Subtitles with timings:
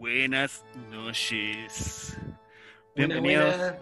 [0.00, 2.16] Buenas noches.
[2.96, 3.78] Buena, Bienvenidos, buena.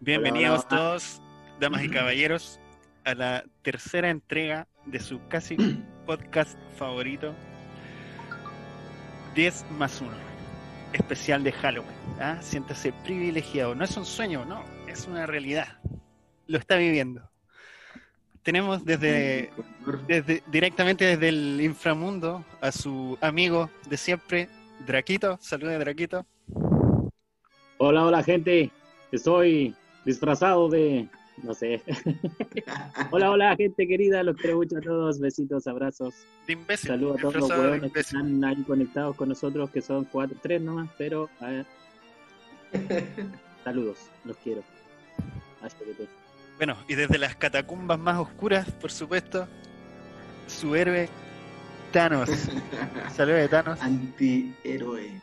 [0.00, 0.78] bienvenidos Hola, hola.
[0.78, 1.22] todos,
[1.60, 2.58] damas y caballeros,
[3.04, 5.56] a la tercera entrega de su casi
[6.06, 7.34] podcast favorito,
[9.34, 10.10] 10 más 1,
[10.94, 11.92] especial de Halloween.
[12.18, 12.38] ¿ah?
[12.40, 13.74] Siéntase privilegiado.
[13.74, 15.68] No es un sueño, no, es una realidad.
[16.46, 17.30] Lo está viviendo.
[18.42, 19.50] Tenemos desde,
[20.08, 24.48] desde directamente desde el inframundo a su amigo de siempre,
[24.86, 25.38] Draquito.
[25.40, 26.26] Salude, Draquito.
[27.78, 28.70] Hola, hola gente.
[29.10, 31.08] Estoy disfrazado de,
[31.42, 31.82] no sé.
[33.10, 34.22] hola, hola gente querida.
[34.22, 35.20] Los quiero mucho a todos.
[35.20, 36.14] Besitos, abrazos.
[36.46, 36.88] De imbécil.
[36.88, 40.60] Saludos a todos los huevones que están ahí conectados con nosotros, que son cuatro, tres
[40.60, 41.66] nomás, pero a ver.
[43.64, 44.62] Saludos, los quiero.
[46.56, 49.46] Bueno, y desde las catacumbas más oscuras, por supuesto,
[50.46, 51.08] su héroe,
[51.92, 52.28] Thanos.
[53.16, 53.80] Saludos de Thanos.
[53.82, 55.20] Antihéroe.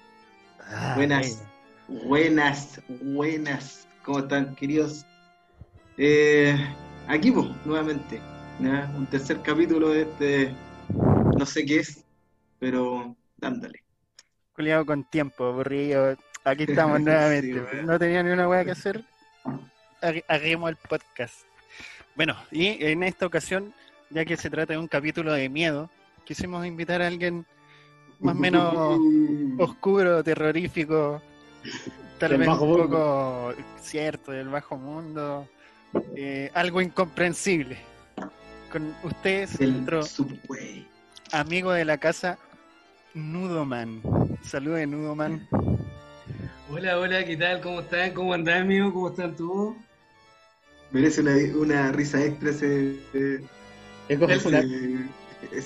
[0.71, 1.43] Ah, Buenas,
[1.87, 3.87] buenas, buenas.
[4.03, 5.05] ¿Cómo están, queridos?
[5.97, 6.55] Eh,
[7.07, 8.21] aquí, pues, nuevamente.
[8.59, 10.55] Un tercer capítulo de este.
[11.37, 12.03] No sé qué es,
[12.59, 13.81] pero dándole.
[14.53, 16.17] Culiado con tiempo, aburrido.
[16.43, 17.59] Aquí estamos nuevamente.
[17.71, 19.03] Sí, no tenía ni una hueá que hacer.
[20.01, 21.41] Hag- Hagamos el podcast.
[22.15, 23.73] Bueno, y en esta ocasión,
[24.09, 25.89] ya que se trata de un capítulo de miedo,
[26.29, 27.43] quisimos invitar a alguien
[28.19, 28.99] más o menos
[29.57, 31.19] oscuro, terrorífico,
[32.19, 32.87] tal Del vez un mundo.
[32.87, 35.49] poco cierto, del bajo mundo,
[36.15, 37.79] eh, algo incomprensible.
[38.71, 40.87] Con ustedes, El nuestro Subway.
[41.31, 42.37] amigo de la casa,
[43.15, 44.03] Nudoman.
[44.43, 45.47] Salude, Nudoman.
[46.69, 47.61] Hola, hola, ¿qué tal?
[47.61, 48.13] ¿Cómo están?
[48.13, 48.93] ¿Cómo andan, amigo?
[48.93, 49.75] ¿Cómo están todos?
[50.91, 52.91] Merece una, una risa extra ese.
[53.13, 53.43] ese,
[54.07, 54.49] Es ese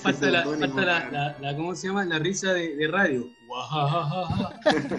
[0.00, 2.04] Falta la, falta la, la, la- ¿cómo se llama?
[2.04, 3.28] La risa de, de radio.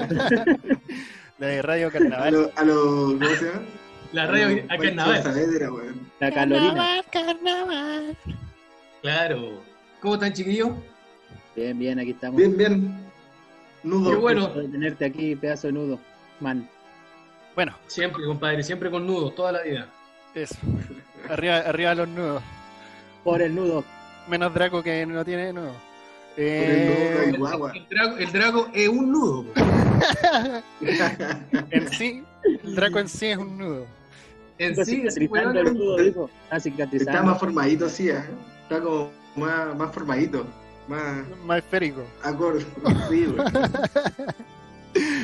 [1.38, 2.34] La de Radio A Carnaval.
[2.34, 3.62] lo, a lo- ¿Cómo se llama?
[4.14, 5.24] La radio lo a Pancho carnaval.
[5.24, 5.70] Saavedra,
[6.20, 7.04] la calorina.
[7.12, 8.18] carnaval.
[9.02, 9.62] Claro.
[10.02, 10.70] ¿Cómo están, chiquillos?
[11.56, 12.38] Bien, bien, aquí estamos.
[12.38, 13.06] Bien, bien.
[13.84, 14.12] Nudo.
[14.12, 14.48] Qué bueno.
[14.48, 16.00] De tenerte aquí, pedazo de nudo.
[16.40, 16.70] Man.
[17.56, 19.88] Bueno, Siempre, compadre, siempre con nudos, toda la vida.
[20.34, 20.56] eso.
[21.30, 22.44] Arriba, arriba los nudos.
[23.24, 23.84] Por el nudo.
[24.28, 25.72] Menos Draco que no tiene nudo.
[26.38, 29.46] El nudo Eh, El, drago, el drago es un nudo.
[31.72, 32.24] en sí,
[32.64, 33.86] el Draco en sí es un nudo.
[34.58, 36.30] En Está sí, cicatrizando weón el es un nudo, dijo.
[36.92, 38.24] Está más formadito, sí, ¿eh?
[38.64, 40.46] Está como más, más formadito.
[40.88, 42.04] Más Más esférico.
[42.24, 42.66] acorde.
[43.10, 43.36] Sí.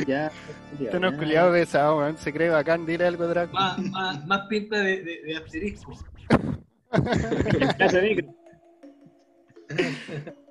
[0.05, 0.29] Ya.
[0.81, 2.17] Este no es culiado pesado, weón.
[2.17, 2.85] Se cree bacán.
[2.85, 3.53] Dile algo, Draco.
[3.53, 5.93] Más, más, más pinta de, de, de asterisco.
[7.77, 8.40] Caso de micro.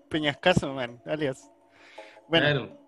[0.08, 1.00] Peñascaso, man.
[1.06, 1.50] Alias.
[2.28, 2.81] Bueno, Claro.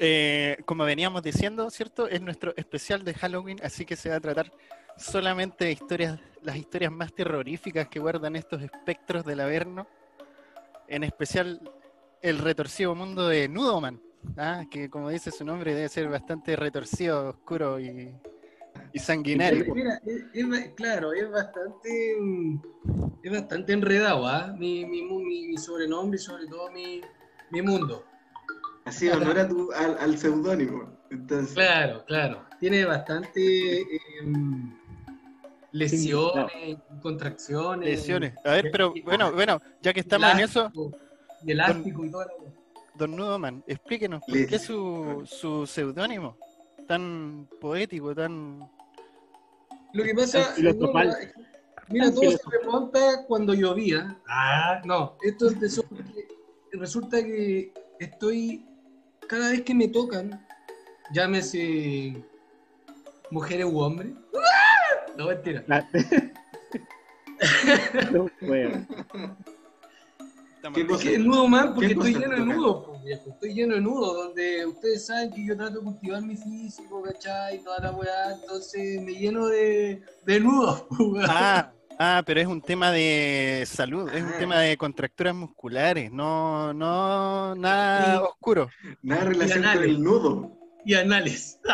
[0.00, 2.08] Eh, como veníamos diciendo, ¿cierto?
[2.08, 4.52] Es nuestro especial de Halloween, así que se va a tratar
[4.96, 9.88] solamente de historias, las historias más terroríficas que guardan estos espectros del Averno.
[10.86, 11.60] En especial
[12.22, 14.00] el retorcido mundo de Nudoman,
[14.36, 14.64] ¿ah?
[14.70, 18.12] que como dice su nombre debe ser bastante retorcido, oscuro y,
[18.92, 19.74] y sanguinario.
[19.74, 22.60] Mira, es, claro, es bastante mm,
[23.22, 24.54] es bastante enredado, ¿ah?
[24.58, 27.00] Mi, mi, mi, mi sobrenombre y sobre todo mi,
[27.50, 28.04] mi mundo.
[28.84, 30.98] Así honor a tu, al, al seudónimo.
[31.10, 32.44] Entonces, Claro, claro.
[32.60, 34.72] Tiene bastante eh, mm,
[35.72, 37.88] lesiones, contracciones.
[37.88, 38.34] Lesiones.
[38.44, 40.90] A ver, pero bueno, bueno, ya que estamos en eso, elástico,
[41.44, 42.26] y elástico y todo.
[42.94, 46.36] don Nudoman, explíquenos por qué su, su seudónimo
[46.88, 48.68] tan poético, tan
[49.92, 50.54] Lo que pasa,
[51.88, 54.16] mira, todo se remonta cuando llovía.
[54.26, 56.26] Ah, no, esto es de eso porque
[56.72, 58.66] resulta que estoy,
[59.28, 60.44] cada vez que me tocan,
[61.12, 62.22] llámese
[63.30, 64.12] mujeres u hombres.
[64.34, 65.12] ¡Ah!
[65.16, 65.62] No, mentira.
[65.66, 65.88] La-
[68.12, 68.86] No, weón.
[70.74, 71.10] ¿Qué cosa?
[71.10, 73.30] El nudo man, porque ¿Qué estoy lleno de nudos, pues, viejo.
[73.30, 77.58] Estoy lleno de nudos, donde ustedes saben que yo trato de cultivar mi físico, ¿cachai?
[77.64, 81.26] Toda la weá, entonces me lleno de, de nudos, pues.
[81.28, 84.38] Ah, ah, pero es un tema de salud, es un Ah.
[84.38, 88.68] tema de contracturas musculares, no, no, nada oscuro.
[89.02, 90.52] nada de relación con el nudo.
[90.84, 91.58] Y anales.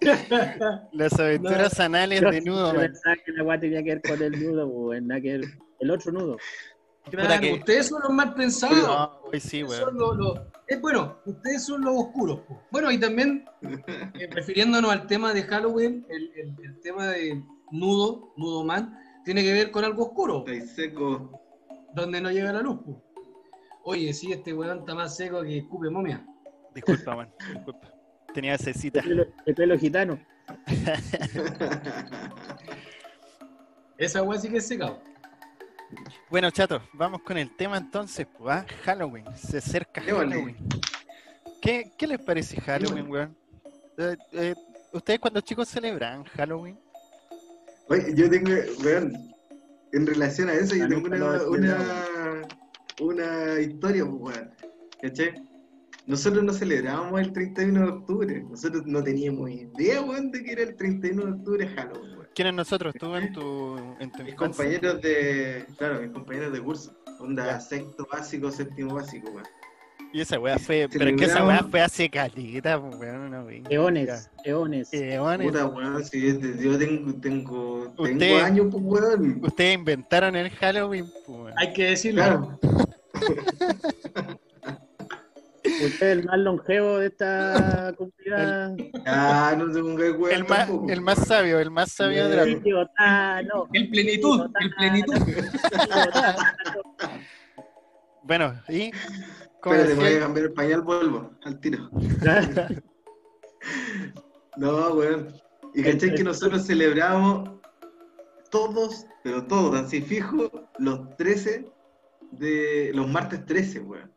[0.92, 4.32] Las aventuras anales de nudo, yo pensaba que la weá tenía que ver con el
[4.42, 5.06] nudo, weón.
[5.08, 5.46] Nada que ver.
[5.84, 6.36] El otro nudo.
[7.10, 8.78] Claro, que- ustedes son los mal pensados.
[8.78, 12.40] No, hoy sí, son los- los- eh, bueno, ustedes son los oscuros.
[12.48, 12.62] po.
[12.70, 13.44] Bueno, y también,
[14.14, 19.42] eh, refiriéndonos al tema de Halloween, el, el- el tema de nudo, nudo man, tiene
[19.42, 21.38] que ver con algo oscuro, Está ahí seco.
[21.94, 22.78] donde no llega la luz.
[22.82, 23.02] po.
[23.84, 26.26] Oye, sí, este weón está más seco que escupe momia.
[26.74, 27.30] Disculpa, man.
[27.52, 27.92] Disculpa.
[28.32, 29.00] Tenía esa cita.
[29.00, 30.18] El pelo, el pelo gitano.
[33.98, 34.98] Esa weá sí que es secado.
[36.30, 38.26] Bueno, chato, vamos con el tema entonces.
[38.38, 38.66] Pues, ¿ah?
[38.84, 39.24] Halloween.
[39.36, 40.02] Se acerca.
[40.02, 40.56] Halloween.
[41.60, 43.36] ¿Qué, ¿Qué les parece Halloween, weón?
[43.96, 44.54] Eh, eh,
[44.92, 46.78] ¿Ustedes cuando chicos celebran Halloween?
[47.88, 48.50] Oye, yo tengo,
[48.82, 49.12] weón,
[49.92, 52.42] en relación a eso, yo tengo una, una,
[53.00, 54.50] una historia, pues, weón.
[55.00, 55.34] ¿Cachai?
[56.06, 58.42] Nosotros no celebrábamos el 31 de octubre.
[58.42, 62.13] Nosotros no teníamos idea, weón, de que era el 31 de octubre Halloween.
[62.34, 62.94] ¿Quiénes nosotros?
[62.98, 64.36] ¿Tú en tu, en tu Mis infancia?
[64.36, 66.92] compañeros de, claro, mis compañeros de curso.
[67.20, 67.60] Onda Ya.
[67.60, 69.46] sexto básico, séptimo básico, weón.
[70.12, 70.88] Y esa weá fue.
[70.92, 73.30] Pero es que esa weá fue hace calita, pues, weón.
[73.30, 73.68] No, venga.
[73.70, 74.92] Eones, eones.
[74.92, 75.46] Eones.
[75.50, 79.40] Puta, weón, si yo, te- yo tengo, tengo, tengo años, pues, weón.
[79.42, 81.52] Ustedes inventaron el Halloween, pues, weón.
[81.56, 82.22] Hay que decirlo.
[82.22, 82.58] Claro.
[85.82, 88.76] Usted es el más longevo de esta comunidad.
[89.06, 92.44] Ah, no te pongas weón El más, el más sabio, el más sabio de la
[92.44, 92.56] Sí.
[92.56, 93.68] Tío Tano.
[93.72, 95.14] El plenitud, el plenitud.
[98.22, 98.90] Bueno, y.
[99.60, 101.90] ¿cómo Espérate, voy a cambiar el pañal, vuelvo al tiro.
[104.56, 105.34] No, weón.
[105.74, 107.50] Y cachai que nosotros celebramos
[108.50, 110.48] todos, pero todos, así fijo,
[110.78, 111.66] los 13
[112.30, 114.13] de los martes 13, weón.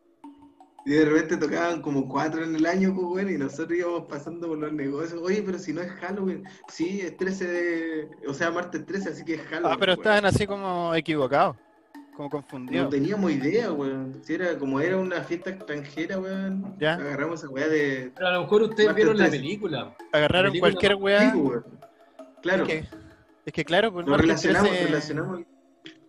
[0.88, 4.48] Y de repente tocaban como cuatro en el año, pues, weón, y nosotros íbamos pasando
[4.48, 5.20] por los negocios.
[5.22, 8.10] Oye, pero si no es Halloween, sí, es 13 de.
[8.26, 9.74] O sea, martes 13, así que es Halloween.
[9.74, 11.58] Ah, pero estaban así como equivocados,
[12.16, 12.90] como No confundidos.
[12.90, 14.22] teníamos idea, weón.
[14.24, 16.74] Si era como era una fiesta extranjera, weón.
[16.80, 16.94] Ya.
[16.94, 18.14] Agarramos esa weá de.
[18.16, 19.40] Pero a lo mejor ustedes vieron la 13.
[19.44, 19.94] película.
[20.14, 21.32] Agarraron película- cualquier weá.
[21.34, 21.66] Sí, weón.
[22.42, 22.64] Claro.
[22.64, 22.86] Es que,
[23.46, 25.42] es que claro, pues Nos martes relacionamos, 13 relacionamos,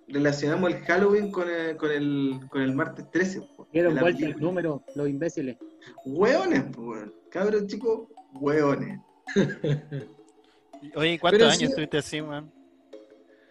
[0.08, 3.40] relacionamos el Halloween con el, con el, con el martes 13.
[3.56, 5.56] po, Dieron vuelta el número, los imbéciles.
[6.04, 7.12] Hueones, weón.
[7.30, 8.98] Cabros chicos, hueones.
[10.94, 12.50] Oye, ¿cuántos Pero años sí- estuviste así, man?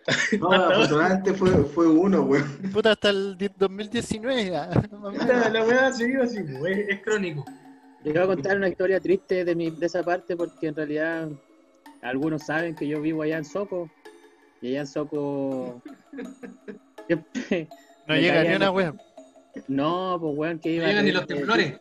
[0.39, 2.47] No, afortunadamente fue, fue uno, weón.
[2.71, 4.69] Puta, hasta el di- 2019 ya.
[5.27, 7.43] La, la weá se iba así, pues, es, es crónico.
[8.03, 11.29] Les voy a contar una historia triste de, mi, de esa parte porque en realidad
[12.01, 13.89] algunos saben que yo vivo allá en Soco
[14.61, 15.81] y allá en Soco
[17.07, 17.67] siempre-
[18.07, 18.93] No llega ni una wea.
[19.67, 21.79] no, pues weón que No iba a llegan ni los temblores.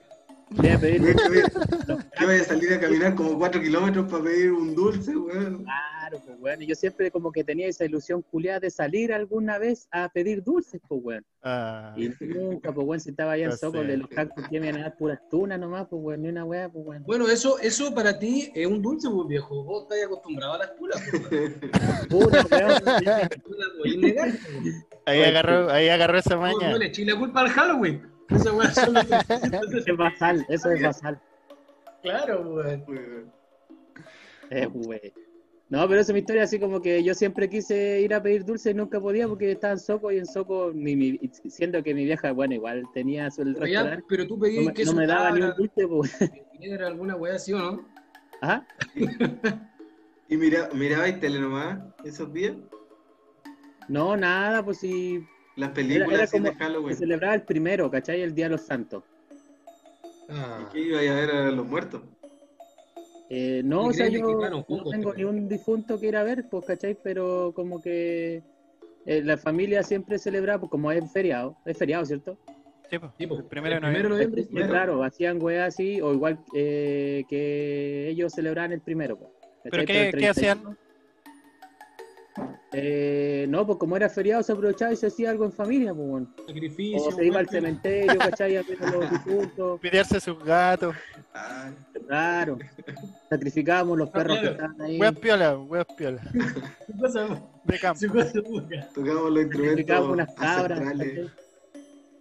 [0.51, 4.25] Iba a pedir- Weón, que voy- voy a salir a caminar como 4 kilómetros para
[4.25, 5.65] pedir un dulce, weón.
[5.65, 9.59] Claro, pues weón, y yo siempre como que tenía esa ilusión culiada de salir alguna
[9.59, 11.25] vez a pedir dulces, pues weón.
[11.43, 14.61] Ah, Y nunca, pues weón, si estaba allá en No Soco, de los cactus que
[14.61, 17.03] me iban a dar puras tunas nomás, pues weón, ni una weá, pues weón.
[17.05, 19.65] Bueno, eso, eso para ti es un dulce, pues, viejo.
[19.65, 21.55] Vos estás acostumbrado a las culas, pues.
[22.11, 24.01] Weón.
[24.01, 24.87] Negar, pues.
[25.07, 26.71] ahí agarró, ahí agarró esa No, maña.
[26.71, 28.03] no le eché la culpa al Halloween.
[28.31, 31.21] Esa weá Es basal, eso es basal.
[32.03, 32.85] Claro, weón.
[32.87, 33.33] Weón.
[34.51, 35.13] Eh, güey.
[35.69, 38.45] No, pero esa es mi historia, así como que yo siempre quise ir a pedir
[38.45, 41.19] dulce y nunca podía porque estaba en Soco y en Soco, mi, mi-
[41.49, 44.73] siendo que mi vieja, bueno, igual tenía su el Pero, ya, pero tú no me,
[44.73, 46.17] que no me daba ni un dulce, pues.
[46.61, 47.89] era alguna weá así o no.
[48.41, 48.65] Ajá.
[50.29, 52.55] Y mira, mirabais tele nomás esos días.
[53.89, 56.97] No, nada, pues si Las películas era de como- se Halloween.
[56.97, 58.21] celebraba el primero, ¿cachai?
[58.23, 59.03] El Día de los Santos.
[60.29, 60.69] Ah.
[60.73, 62.03] ¿Qué iba a ver a los muertos?
[63.31, 66.23] Eh, no, ¿Y o sea, yo no tengo te ni un difunto que ir a
[66.23, 66.97] ver, pues, ¿cachai?
[67.03, 68.43] Pero como que
[69.07, 72.39] eh, la familia siempre celebraba, pues como es feriado, es feriado, ¿cierto?
[72.91, 73.37] Sí, po, Sí, po.
[73.39, 74.19] el primero de El primero noviembre.
[74.19, 74.69] de Entonces, primero.
[74.73, 79.17] claro, hacían weas así, o igual eh, que ellos celebraban el primero.
[79.17, 79.31] pues,
[79.71, 80.77] ¿Pero qué, el qué hacían?
[82.37, 85.95] 31, Eh, no, pues como era feriado se aprovechaba y se hacía algo en familia,
[85.95, 86.35] pues bueno.
[86.47, 87.03] Sacrificio.
[87.09, 88.57] O se iba al cementerio, ¿cachai?
[88.57, 90.95] A ver a los difuntos, Pidearse sus gatos.
[91.35, 91.71] Ah,
[92.07, 92.59] claro.
[93.31, 95.01] Sacrificábamos los perros que estaban ahí.
[95.01, 96.23] Weas piola, weas piola.
[96.87, 98.01] Su cosa- De campo.
[98.01, 98.89] su cosa buena.
[98.95, 100.81] tocamos los Sacrificábamos instrumentos unas cabras.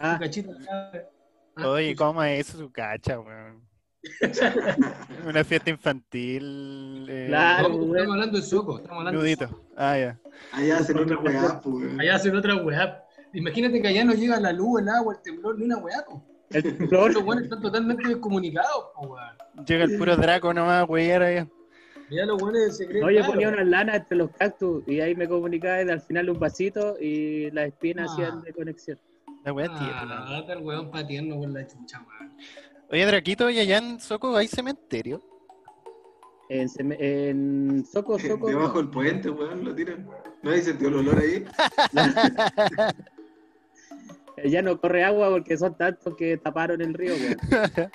[0.00, 0.52] Ah, cachito.
[0.70, 3.67] Ah, Oye, ¿cómo es eso su cacha, weón?
[5.26, 7.06] Una fiesta infantil.
[7.08, 7.68] Eh, Claro.
[7.70, 8.78] no, estamos hablando de soco.
[8.78, 9.48] Estamos hablando de.
[9.76, 10.18] Ah, ya.
[10.52, 11.98] Allá hacen otra weá, pues.
[11.98, 13.04] Allá hacen otra weá.
[13.34, 16.04] Imagínate que allá no llega la luz, el agua, el temblor, ni una weá.
[16.50, 17.12] el temblor.
[17.12, 19.66] Los weones están totalmente descomunicados, po, weón.
[19.66, 21.22] Llega el puro Draco nomás, weón.
[21.22, 21.46] allá.
[22.10, 23.02] Ya los weones se creen.
[23.04, 23.32] No, yo claro.
[23.32, 26.96] ponía una lana entre los cactus y ahí me comunicaba y al final un vasito
[26.98, 28.12] y las espinas Ah.
[28.14, 28.98] hacían de conexión.
[29.44, 30.24] La wea tierna.
[30.26, 32.32] Ah, el weón pateando con la chucha, weón.
[32.90, 35.22] Oye, Draquito, ¿y allá en Soco hay cementerio?
[36.48, 38.46] En, Seme- en Soco, Soco.
[38.48, 40.08] Debajo del puente, weón, lo tiran.
[40.42, 41.44] ¿No hay sentido el olor ahí?
[44.44, 47.90] Ya no corre agua porque son tantos que taparon el río, weón.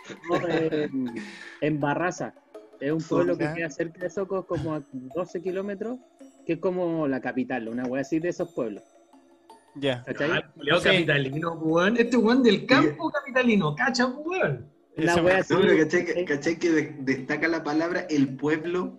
[0.49, 1.13] En,
[1.61, 2.33] en Barraza.
[2.81, 5.99] Es un pueblo que queda cerca de Socos, como a 12 kilómetros,
[6.45, 8.83] que es como la capital, una wea así de esos pueblos.
[9.75, 10.03] Ya.
[10.03, 10.31] ¿Cachai?
[10.31, 10.83] Ah, Sí.
[10.83, 11.95] capitalino, weón.
[11.95, 14.69] Este weón del campo capitalino, cacha, weón.
[14.95, 15.39] Ese wea.
[15.49, 15.77] No, pero
[16.27, 18.97] ¿cachai, que- destaca la palabra el pueblo?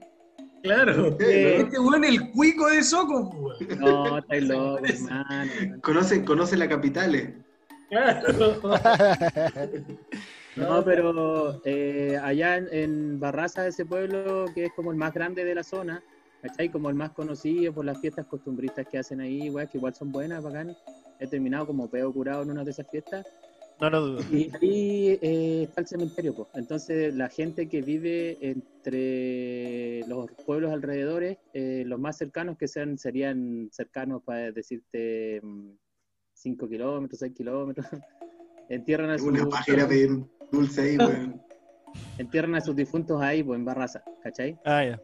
[0.62, 1.16] Claro.
[1.20, 3.80] Eh, Este weón el cuico de Soco, weón.
[3.80, 5.50] No, estáis loco, hermano.
[5.82, 7.14] Conoce, conoce la capital.
[7.14, 7.34] eh.
[7.90, 8.60] Claro.
[10.56, 15.44] No, pero eh, allá en, en Barraza, ese pueblo que es como el más grande
[15.44, 16.00] de la zona,
[16.42, 16.68] ¿cachai?
[16.70, 20.12] Como el más conocido por las fiestas costumbristas que hacen ahí, weá, que igual son
[20.12, 20.76] buenas, bacán.
[21.18, 23.26] He terminado como peo curado en una de esas fiestas.
[23.84, 24.22] No lo dudo.
[24.32, 26.48] Y ahí eh, está el cementerio, pues.
[26.54, 32.96] Entonces, la gente que vive entre los pueblos alrededores, eh, los más cercanos que sean,
[32.96, 35.42] serían cercanos para decirte
[36.32, 37.86] 5 kilómetros, 6 kilómetros,
[38.70, 41.42] entierran a, Una sus, pajera pedir dulce ahí, weón.
[42.18, 44.58] entierran a sus difuntos ahí, pues, en Barraza, ¿cachai?
[44.64, 45.02] Ah, ya.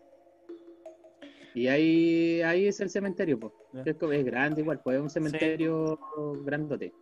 [1.54, 3.52] Y ahí, ahí es el cementerio, pues.
[3.84, 5.98] Es grande igual, pues es un cementerio
[6.46, 6.94] grandote.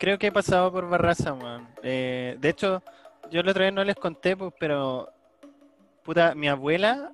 [0.00, 1.68] Creo que he pasado por Barraza, weón.
[1.82, 2.82] Eh, de hecho,
[3.30, 5.08] yo la otra vez no les conté, pues, pero.
[6.02, 7.12] Puta, mi abuela.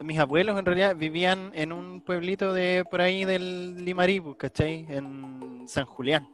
[0.00, 4.84] Mis abuelos en realidad vivían en un pueblito de por ahí del Limarí, pues, ¿cachai?
[4.88, 6.28] En San Julián.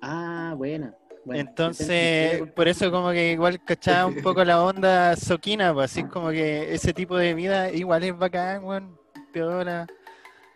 [0.00, 0.94] Ah, buena.
[1.24, 1.40] buena.
[1.42, 6.30] Entonces, por eso como que igual cachaba un poco la onda soquina, pues así como
[6.30, 8.96] que ese tipo de vida igual es bacán, weón,
[9.32, 9.86] piola, Bueno,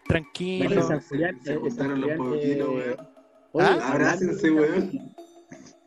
[0.07, 0.75] tranquilo.
[0.77, 3.14] en San Julián, Se San juntaron los pueblitos, eh, weón.
[3.55, 5.15] Oye, Ah, abrácense, hablando de weón.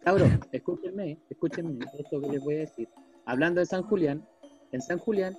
[0.04, 2.88] Cabros, escúchenme, escúchenme esto que les voy a decir.
[3.26, 4.26] Hablando de San Julián,
[4.72, 5.38] en San Julián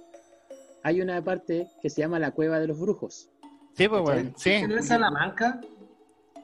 [0.83, 3.31] hay una parte que se llama la Cueva de los Brujos.
[3.75, 4.63] Sí, pues weón, sí.
[4.69, 5.61] ¿No es Salamanca?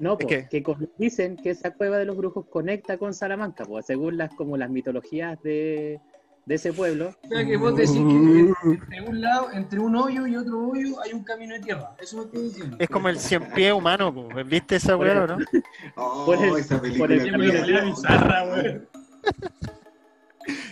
[0.01, 0.49] No, ¿Es po, qué?
[0.51, 4.35] que con- dicen que esa Cueva de los Brujos conecta con Salamanca, pues, según las
[4.35, 6.01] como las mitologías de,
[6.47, 7.15] de ese pueblo.
[7.25, 11.01] O sea que vos decís que entre un lado, entre un hoyo y otro hoyo
[11.03, 11.95] hay un camino de tierra.
[12.01, 12.77] Eso me estoy diciendo.
[12.79, 15.39] Es como el cien pie humano, pues, ¿viste esa Por weá, no?
[15.97, 17.15] Oh, Por el- esa por película.
[17.15, 17.85] el camino.
[17.87, 18.89] bizarra, weón.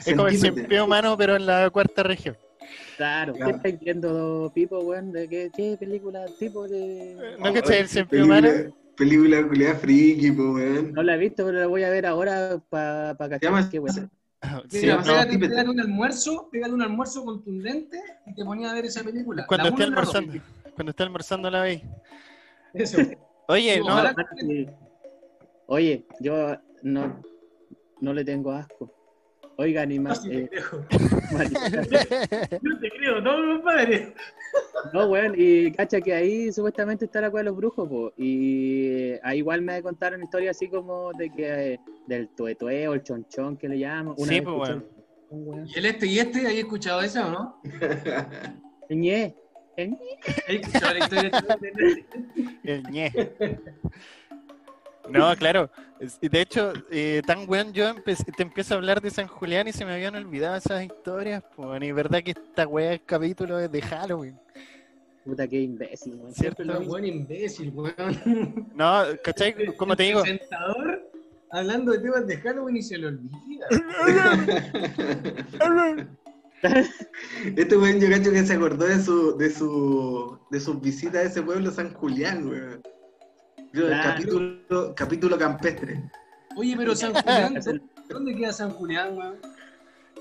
[0.05, 2.37] Es como el cien pie humano, pero en la cuarta región.
[2.99, 3.51] Claro, Claro.
[3.53, 5.13] ¿qué estáis viendo, Pipo, weón?
[5.13, 7.17] ¿De qué, qué película tipo de...?
[7.39, 8.49] ¿No Oh, cachai el cien pie humano?
[8.97, 10.93] película, culiada friki, weón.
[10.93, 14.11] No la he visto, pero la voy a ver ahora para pa cachar qué weón.
[14.69, 15.51] Sí, Mira, no, pégate, típete.
[15.51, 19.47] pégate un almuerzo, pégate un almuerzo contundente y te ponía a ver esa película.
[19.47, 20.33] cuando esté almorzando,
[20.75, 21.83] cuando esté almorzando la veis.
[22.75, 22.99] Eso.
[23.49, 24.15] Oye, no, ojalá.
[25.67, 27.23] Oye, yo no,
[28.01, 28.93] no le tengo asco.
[29.57, 30.25] Oigan, y más...
[30.27, 30.49] Eh,
[32.63, 34.15] No te creo, no, compadre.
[34.93, 39.13] No, weón, y cacha que ahí supuestamente está la cueva de los brujos, po, y
[39.23, 43.57] ahí igual me contaron historias así como de que eh, del tuetue o el chonchón
[43.57, 44.15] que le llaman.
[44.17, 46.47] Una Sí, pues, weón, ¿Y el este y este?
[46.47, 47.61] ¿Hay escuchado esa o no?
[48.91, 49.35] el ñe,
[49.77, 50.19] el ñe.
[50.49, 51.31] ¿Hay escuchado la historia
[51.61, 52.05] de
[52.65, 53.13] el ñe.
[55.11, 55.71] No, claro.
[56.21, 59.85] De hecho, eh, tan weón, yo te empiezo a hablar de San Julián y se
[59.85, 63.83] me habían olvidado esas historias, pues, y verdad que esta weá es capítulo es de
[63.83, 64.39] Halloween.
[65.25, 66.35] Puta, qué imbécil, weón.
[66.35, 66.65] Cierto.
[66.65, 68.71] Siempre lo buen imbécil, weón.
[68.75, 69.55] No, ¿cachai?
[69.77, 71.13] Como te digo, presentador
[71.53, 73.67] hablando de temas de Halloween y se le olvida.
[77.57, 81.23] Este weón yo cacho que se acordó de su, de su, de sus visitas a
[81.25, 82.81] ese pueblo San Julián, weón.
[83.73, 84.11] Yo, el Claro.
[84.11, 86.03] capítulo, capítulo campestre.
[86.57, 87.55] Oye, pero San Julián,
[88.09, 89.37] ¿dónde queda San Julián, weón?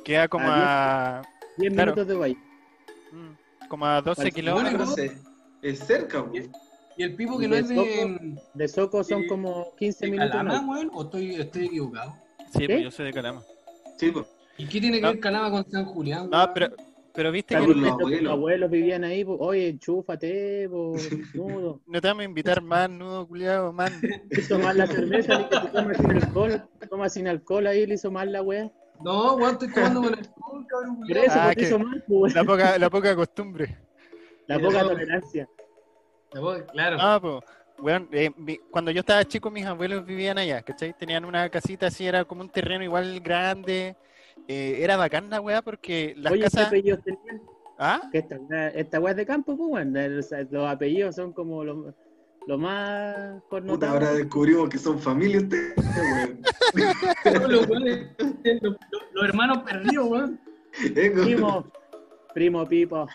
[0.05, 1.21] queda como a,
[1.57, 1.91] 10 Claro.
[1.91, 2.37] minutos de Bahía.
[3.11, 4.95] mm, como a 12 Parece- kilómetros.
[5.61, 6.51] Es cerca, weón.
[6.97, 10.31] Y el pipo que no ¿De es de, De Soco son como 15 de minutos.
[10.31, 12.15] Calama, weón, o estoy, estoy equivocado.
[12.53, 12.67] Sí, ¿Qué?
[12.67, 13.41] pues yo soy de Calama.
[13.97, 14.25] Sí, pues.
[14.57, 15.07] ¿Y qué tiene que No.
[15.09, 16.29] ver Calama con San Julián?
[16.29, 16.67] No, pero,
[17.13, 18.31] pero viste que Los los abuelos.
[18.31, 20.95] abuelos vivían ahí, po, oye, enchúfate, po,
[21.33, 21.81] nudo.
[21.87, 23.91] no te vamos a invitar más, nudo culiado, man.
[24.31, 28.31] Hizo mal la cerveza, que tomas sin alcohol, tomas sin alcohol ahí, le hizo mal
[28.31, 28.71] la wea.
[29.03, 30.97] No, weón, estoy tomando con alcohol, cabrón.
[31.09, 32.03] Eso, Ah, te que- hizo mal.
[32.35, 33.77] La poca, la poca costumbre.
[34.47, 35.47] La poca tolerancia.
[36.33, 36.97] La Claro.
[36.99, 37.39] Ah, pues,
[37.79, 40.93] weón, eh, mi- cuando yo estaba chico, mis abuelos vivían allá, ¿cachai?
[40.93, 43.95] Tenían una casita así, era como un terreno igual grande.
[44.47, 46.67] Eh, era bacán la weá porque las Oye, ¿qué casas.
[46.67, 47.41] apellidos tenían?
[47.77, 48.01] ¿Ah?
[48.11, 48.37] Que esta,
[48.69, 49.95] esta wea es de campo, pues, weón.
[49.97, 51.95] El- Los apellidos son como lo,
[52.47, 53.93] lo más Puta, connotados.
[53.95, 56.41] ahora descubrimos que son familia ustedes, weón.
[57.51, 57.79] Los, los,
[58.61, 58.75] los-
[59.13, 60.39] los hermanos perdidos, weón.
[61.23, 61.71] Primo,
[62.33, 63.07] primo Pipo.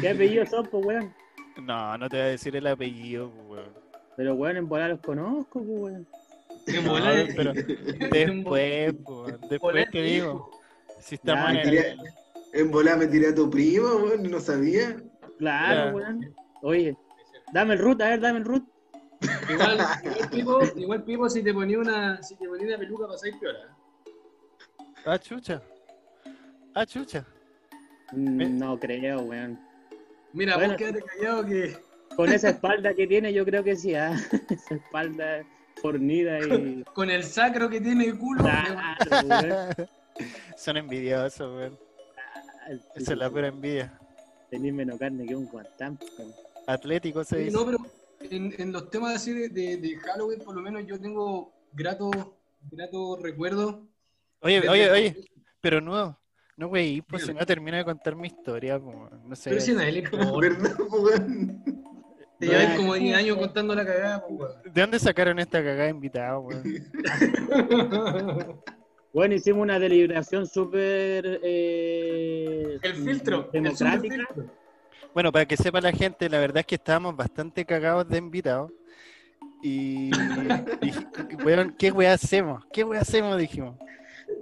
[0.00, 1.14] ¿Qué apellidos son, pues, weón?
[1.62, 3.72] No, no te voy a decir el apellido, pues, weón.
[4.16, 6.06] Pero weón, en volar los conozco, pues, weón.
[6.66, 7.52] En No, volar- pero
[8.10, 10.50] después, po, después te digo.
[11.00, 11.96] Si estamos en el- tiré-
[12.52, 14.96] en volada me tiré a tu primo, weón, no sabía.
[15.38, 16.34] Claro, weón.
[16.62, 16.96] Oye,
[17.52, 18.64] dame el root, a ver, dame el root.
[19.50, 23.34] Igual, igual, Pipo, igual Pipo, si te ponía una, si te ponía una peluca pasáis
[23.36, 23.76] piola.
[25.06, 25.62] Ah, chucha.
[26.74, 27.24] Ah, chucha.
[28.12, 29.58] Mm, No creo, weón.
[30.32, 30.72] Mira, Bueno.
[30.72, 31.76] vos quédate callado que
[32.16, 34.14] Con esa espalda que tiene, yo creo que sí, ah.
[34.50, 35.42] Esa espalda
[35.80, 36.84] fornida y.
[36.94, 38.44] con el sacro que tiene el culo.
[38.44, 39.70] Claro.
[40.56, 41.78] Son envidiosos, weón.
[42.94, 43.98] Esa es la pura envidia.
[44.50, 45.98] Tenés menos carne que un guantán.
[46.66, 47.56] Atlético se dice.
[47.56, 47.78] no, pero
[48.20, 52.14] en, en los temas así de, de, de Halloween, por lo menos yo tengo gratos
[52.70, 53.76] grato recuerdos.
[54.40, 55.16] Oye, oye, oye,
[55.60, 56.18] pero no,
[56.56, 59.50] no, güey, pues si no termino de contar mi historia, po, no sé.
[59.50, 60.10] Pero si nadie le.
[62.40, 64.52] Te lleváis como 10 años contando la cagada, pues, weón.
[64.72, 66.62] ¿De dónde sacaron esta cagada de invitado, weón?
[69.12, 71.40] Bueno, hicimos una deliberación súper.
[71.42, 73.50] eh, El filtro.
[73.52, 74.28] el Democrática.
[75.12, 78.70] Bueno, para que sepa la gente, la verdad es que estábamos bastante cagados de invitados.
[79.62, 80.12] Y, y,
[81.44, 82.64] weón, ¿qué weá hacemos?
[82.72, 83.36] ¿Qué weá hacemos?
[83.36, 83.74] Dijimos.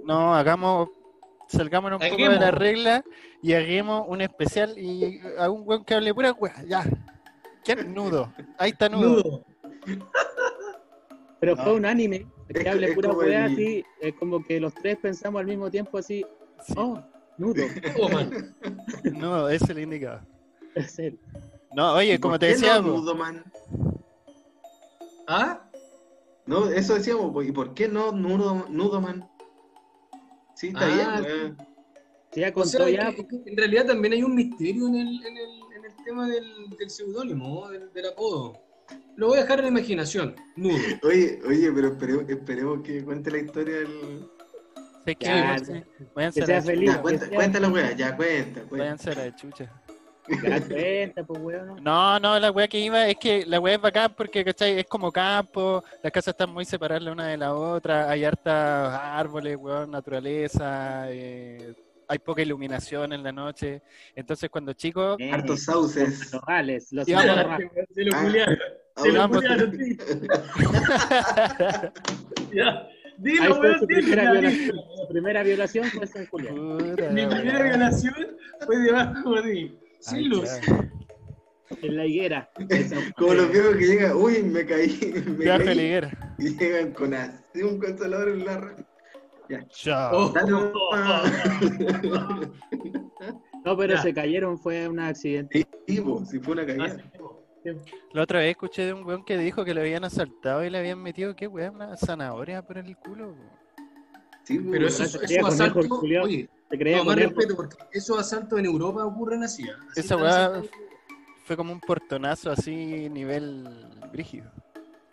[0.05, 0.89] No, hagamos,
[1.47, 3.03] salgamos un poco de la regla
[3.41, 6.83] y hagamos un especial y a un weón que hable pura weá, ya.
[7.63, 7.93] ¿Quién?
[7.93, 8.33] Nudo.
[8.57, 9.21] Ahí está nudo.
[9.23, 9.45] Nudo.
[11.39, 11.63] Pero No.
[11.63, 12.27] fue un anime.
[12.49, 13.83] Es Que hable es pura como weá el- así.
[14.01, 16.25] Es como que los tres pensamos al mismo tiempo así.
[16.65, 16.99] Sí, Oh,
[17.37, 17.53] nudo.
[18.01, 18.55] Oh, man.
[19.13, 20.21] nudo, ese es el indicado.
[20.75, 21.19] Es él.
[21.73, 23.43] No, oye, ¿Y como te decía, no, Nudo Man?
[25.27, 25.61] ¿Ah?
[26.45, 29.29] No, eso decíamos, ¿y por qué no Nudo, Nudo Man?
[30.55, 31.57] Sí, está Ah, bien, weón.
[32.31, 33.09] Sí, ya O contó sea, ya.
[33.45, 35.68] en realidad también hay un misterio en el, en el, en el
[36.09, 38.59] tema del, del seudónimo, del, del apodo.
[39.15, 40.35] Lo voy a dejar en la imaginación.
[40.55, 40.79] Nudo.
[41.03, 44.27] Oye, oye, pero esperemos, esperemos que cuente la historia del.
[45.05, 45.57] sé que Ya,
[46.15, 46.91] que a sea la feliz.
[46.91, 48.77] Ya, cuenta, cuenta la weá, ya, cuenta, cuenta.
[48.77, 49.81] váyanse a la chucha.
[50.43, 51.83] Ya cuenta, pues weón.
[51.83, 54.79] No, no, la weá que iba es que la weá es bacán porque, ¿cachai?
[54.79, 58.99] Es como campo, las casas están muy separadas la una de la otra, hay hartas
[58.99, 61.75] árboles, weón, naturaleza, eh,
[62.09, 63.81] hay poca iluminación en la noche.
[64.15, 66.19] Entonces, cuando chicos, Eh, Hartos sauces.
[66.19, 67.05] Los nogales, los.
[67.05, 67.19] Se lo
[68.15, 68.21] Ah.
[68.23, 68.57] culiaron.
[68.95, 69.37] Ah, Se lo Vamos.
[69.37, 69.97] culiaron, sí.
[73.21, 74.61] Dilo, weón, dilo, primera violación.
[74.61, 74.83] dilo.
[75.03, 76.55] La primera violación fue San Julián.
[77.13, 78.15] Mi primera violación
[78.65, 79.77] fue debajo de.
[79.99, 80.49] Sin Ay, luz.
[80.65, 80.89] ya.
[81.83, 82.49] En la higuera.
[83.17, 86.01] Como los viejos que llegan, uy, me caí, me Viaje caí.
[86.39, 88.85] Y llegan con así un consolador en la red.
[89.69, 90.17] Chao.
[90.17, 90.29] Oh.
[90.29, 91.23] Dale, mamá.
[93.65, 94.01] No, pero Ya.
[94.01, 95.67] se cayeron, fue un accidente.
[95.85, 96.89] Sí, si fue una Ah, caída.
[96.95, 97.43] sí, po.
[98.13, 100.77] La otra vez escuché de un weón que dijo que le habían asaltado y le
[100.77, 101.75] habían metido, ¿qué weón?
[101.75, 103.25] Una zanahoria por el culo.
[103.33, 103.49] weón.
[104.45, 106.23] Sí, Pero eso, conejo el asaltos, culiao.
[106.23, 109.67] oye, no, más respeto, porque esos asaltos en Europa ocurren así.
[109.69, 109.77] ¿ah?
[109.91, 110.61] Así Esa weá
[111.43, 113.67] fue como un portonazo así, nivel
[114.11, 114.49] brígido.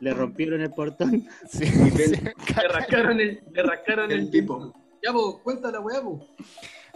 [0.01, 1.27] Le rompieron el portón.
[1.49, 1.65] Sí.
[1.65, 4.73] Le rascaron el, le rascaron el, El tipo.
[5.03, 6.23] Ya, pues, cuenta la weá, pues.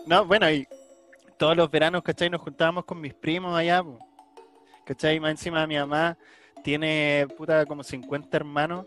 [0.06, 0.66] No, bueno, y
[1.38, 2.28] todos los veranos, ¿cachai?
[2.30, 3.98] Nos juntábamos con mis primos allá, po.
[4.84, 5.20] ¿cachai?
[5.20, 6.16] Más encima mi mamá
[6.64, 8.86] tiene, puta, como 50 hermanos.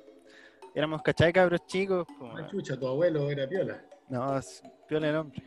[0.75, 1.31] Éramos, ¿cachai?
[1.33, 2.05] Cabros chicos.
[2.19, 2.31] po.
[2.37, 3.83] Ah, chucha, tu abuelo era piola.
[4.09, 4.39] No,
[4.87, 5.43] piola el hombre.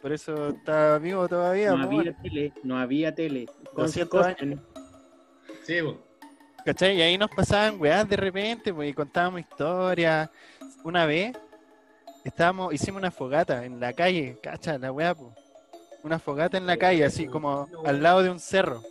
[0.00, 3.46] Por eso está vivo todavía, No po, había tele, no había tele.
[3.72, 4.36] Con 200 cosas-
[5.64, 5.96] Sí, pues.
[6.64, 6.96] ¿Cachai?
[6.96, 10.30] Y ahí nos pasaban weás de repente, pues, y contábamos historias.
[10.84, 11.36] Una vez
[12.24, 15.30] estábamos, hicimos una fogata en la calle, cacha, la weá, pues.
[16.04, 18.82] Una fogata en la calle, así como al lado de un cerro.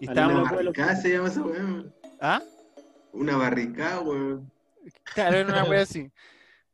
[0.00, 0.56] Y estábamos, lado.
[0.56, 1.84] barricada se llama esa weá.
[2.20, 2.42] ¿ah?
[3.12, 4.50] Una barricada, weón.
[5.02, 6.10] Claro, era una weá así.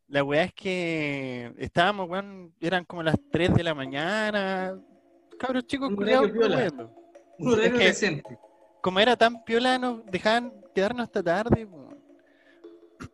[0.09, 4.79] La weá es que estábamos, weón, eran como las 3 de la mañana.
[5.39, 6.31] Cabros chicos, culiados.
[7.39, 8.39] Un horario decente.
[8.83, 11.89] Como era tan piola, nos dejaban quedarnos hasta tarde, po.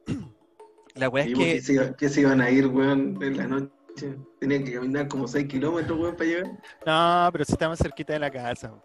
[0.94, 3.46] La weá Sí, es que que se, que se iban a ir, weón, en la
[3.46, 4.16] noche.
[4.40, 6.50] Tenían que caminar como 6 kilómetros, weón, para llegar.
[6.86, 8.70] No, pero sí estamos cerquita de la casa.
[8.70, 8.82] po.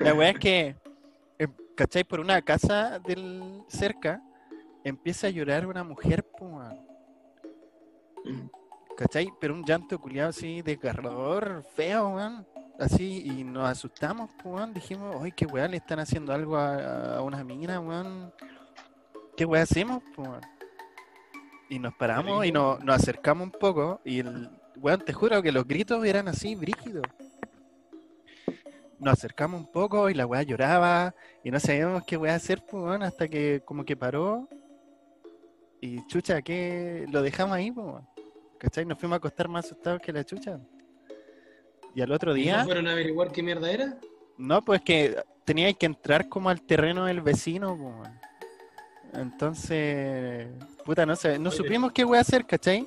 [0.00, 0.76] La weá es que,
[1.38, 2.04] em, ¿cachai?
[2.04, 4.22] Por una casa del cerca,
[4.84, 6.84] empieza a llorar una mujer, weón.
[8.96, 9.32] ¿cachai?
[9.40, 12.46] Pero un llanto culiado así, desgarrador, feo, weón.
[12.78, 14.74] Así, y nos asustamos, po, weón.
[14.74, 18.32] Dijimos, ay, qué weá, le están haciendo algo a, a una mina, weón.
[19.36, 20.40] ¿Qué weá hacemos, po, weón?
[21.68, 25.52] Y nos paramos y nos, nos acercamos un poco, y el weón, te juro que
[25.52, 27.04] los gritos eran así, brígidos.
[28.98, 33.00] nos acercamos un poco y la weá lloraba y no sabíamos qué weá hacer, pues,
[33.02, 34.48] hasta que como que paró
[35.80, 38.08] y chucha, que lo dejamos ahí, pues, weón.
[38.58, 38.84] ¿cachai?
[38.84, 40.58] Nos fuimos a acostar más asustados que la chucha.
[41.94, 43.96] Y al otro ¿Y día, no fueron a averiguar qué mierda era?
[44.36, 48.10] no, pues que teníais que entrar como al terreno del vecino, pues.
[49.12, 50.48] Entonces,
[50.84, 51.56] puta, no sé, no Oye.
[51.58, 52.84] supimos qué weá hacer, ¿cachai?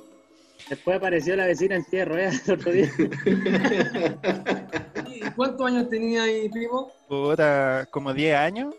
[0.69, 2.91] Después apareció la vecina en de ruedas el otro día.
[5.07, 6.91] ¿Y cuántos años tenía ahí, primo?
[7.07, 8.75] Puta, como 10 años.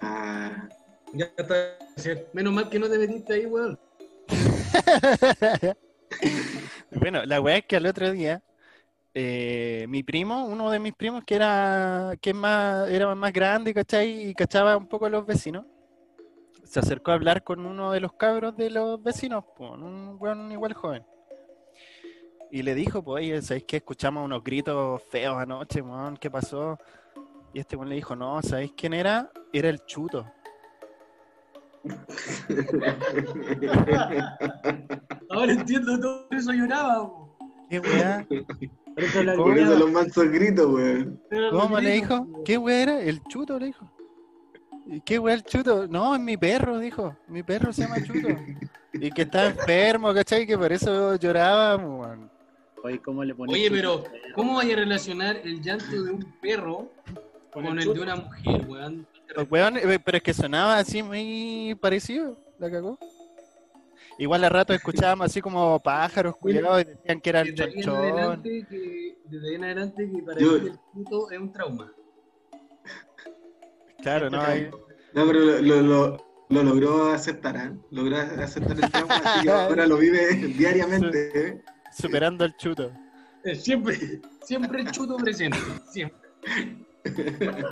[0.00, 0.68] Ah,
[1.12, 1.54] Ya está.
[2.32, 3.78] Menos mal que no te metiste ahí, weón.
[6.92, 8.42] Bueno, la weá es que al otro día,
[9.14, 14.28] eh, mi primo, uno de mis primos que era, que más, era más grande, ¿cachai?
[14.28, 15.66] Y cachaba un poco a los vecinos,
[16.64, 20.50] se acercó a hablar con uno de los cabros de los vecinos, pues, un weón
[20.50, 21.04] igual joven.
[22.50, 26.16] Y le dijo, pues, oye, ¿sabéis que escuchamos unos gritos feos anoche, weón?
[26.16, 26.76] ¿Qué pasó?
[27.54, 29.30] Y este weón le dijo, no, ¿sabéis quién era?
[29.52, 30.26] Era el chuto.
[35.30, 37.10] Ahora entiendo todo eso lloraba.
[37.70, 38.26] ¿Qué weá?
[38.28, 41.18] Por eso la Por eso los mansos gritos, weón.
[41.50, 42.26] ¿Cómo le dijo?
[42.44, 43.00] ¿Qué weá era?
[43.00, 43.90] ¿El chuto le dijo?
[44.86, 45.86] ¿Y qué weá el chuto?
[45.86, 47.16] No, es mi perro, dijo.
[47.28, 48.28] Mi perro se llama chuto.
[48.92, 50.46] Y que está enfermo, ¿cachai?
[50.46, 52.30] Que por eso lloraba, weón.
[52.82, 56.90] Oye, ¿cómo le Oye, pero ¿cómo vaya a relacionar el llanto de un perro
[57.52, 59.06] Con con el el de una mujer, weón?
[59.48, 62.98] Weón, eh, pero es que sonaba así muy parecido, la cagó.
[64.18, 67.72] Igual a rato escuchábamos así como pájaros culiados y decían que era el Desde ahí
[67.76, 68.02] en chonchón.
[68.04, 71.92] adelante, que, desde ahí en adelante que para Yo- mí el puto es un trauma.
[74.02, 74.70] Claro, no, ahí-
[75.14, 77.72] No, pero lo, lo, lo- lo logró aceptar, ¿eh?
[77.90, 81.62] Logró aceptar el trauma, así que ahora lo vive diariamente, ¿eh?
[81.96, 82.90] superando el chuto.
[83.44, 85.56] Eh, Siempre, siempre el chuto presente,
[85.90, 86.18] siempre.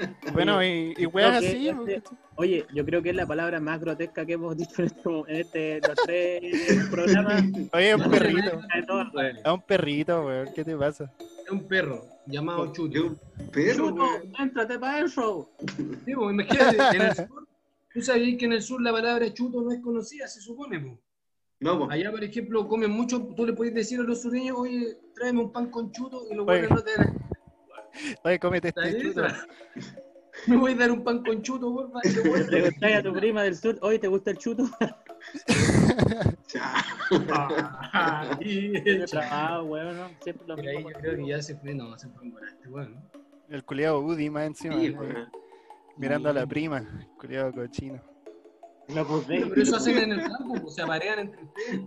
[0.32, 2.02] Bueno, y, y weas así, este-.
[2.36, 5.36] Oye, yo creo que es la palabra más grotesca que hemos dicho en, este, en
[5.36, 7.42] este, los tres programas.
[7.74, 8.60] Oye, un perrito.
[9.44, 11.12] A un perrito, weón, ¿qué te pasa?
[11.44, 13.02] Es un perro llamado Es chuto.
[13.02, 13.18] un
[13.50, 14.32] perro, Chuto, weón.
[14.38, 15.04] éntrate para.
[16.06, 17.46] Digo, imagínate, en el sur,
[17.92, 20.98] tú sabías que en el sur la palabra chuto no es conocida, se supone, po.
[21.58, 21.90] No, po.
[21.90, 25.52] Allá, por ejemplo, comen mucho, tú le puedes decir a los sureños, oye, tráeme un
[25.52, 26.60] pan con chuto, y los Oye.
[26.66, 27.18] buenos no te dan
[28.24, 29.22] Oye, cómete este chuto.
[30.46, 31.98] Me voy a dar un pan con chuto, porfa.
[32.04, 34.64] Le preguntáis a tu prima del sur, oye, ¿te gusta el chuto?
[36.46, 37.50] Chao.
[39.30, 40.90] Ah, weón, no, siempre lo ahí mismo.
[40.90, 42.96] yo creo que ya se fue, no, se fue en este weón.
[43.48, 44.76] El culiado Udi más encima.
[44.80, 44.94] Sí,
[45.96, 47.08] mirando a la prima.
[47.18, 48.00] Culiado cochino.
[48.88, 49.26] Lo puse.
[49.48, 51.80] Pero eso hacen en el campo, pues se aparean entre ustedes.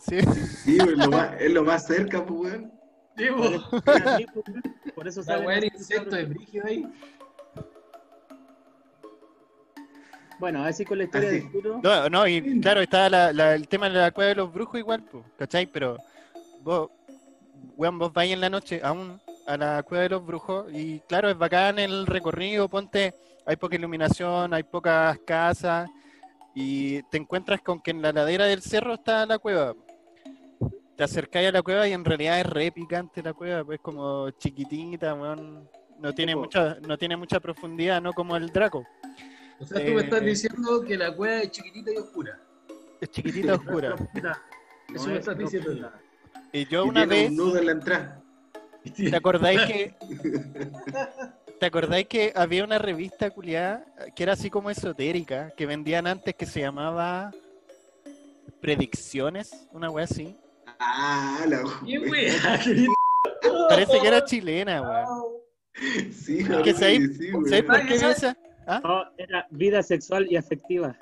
[0.00, 0.20] Sí.
[0.64, 2.72] Sí, weón, lo más- es lo más cerca, pues, weón.
[3.28, 4.26] Sí.
[4.94, 6.86] Por eso La de esos insecto de brígido ahí.
[10.38, 11.40] Bueno, así con la historia Así.
[11.40, 11.80] del chuto.
[11.82, 14.78] No, no, y claro, estaba la- la- el tema de la cueva de los brujos
[14.80, 15.66] igual, pues, ¿cachai?
[15.66, 15.98] Pero
[16.62, 16.90] vos,
[17.76, 21.28] weón, vos vais en la noche aún a la cueva de los brujos y claro,
[21.28, 25.90] es bacán el recorrido, ponte, hay poca iluminación, hay pocas casas
[26.54, 29.74] y te encuentras con que en la ladera del cerro está la cueva.
[31.00, 34.28] Te acercáis a la cueva y en realidad es re picante la cueva, pues como
[34.32, 35.66] chiquitita, weón.
[35.98, 38.84] No tiene mucha, no tiene mucha profundidad, no como el Draco.
[39.58, 42.38] O sea, tú me estás Eh, diciendo que la cueva es chiquitita y oscura.
[43.00, 43.96] Es chiquitita oscura.
[44.94, 45.90] Eso me estás diciendo.
[46.52, 48.22] Y yo Y una vez, un nudo en la entrada.
[48.94, 49.94] ¿te acordáis que
[51.60, 56.34] ¿Te acordáis que había una revista culiada que era así como esotérica, que vendían antes
[56.34, 57.30] que se llamaba
[58.60, 60.36] Predicciones, una wea así?
[60.80, 62.10] Ah, la ¿Qué weón.
[62.10, 62.60] wea?
[63.68, 65.06] Parece que era chilena, weón.
[66.10, 67.46] Sí, que weón, sabéis- sí, weón.
[67.48, 68.36] ¿Sabes por qué vi esa?
[68.82, 70.96] No, era vida sexual y afectiva.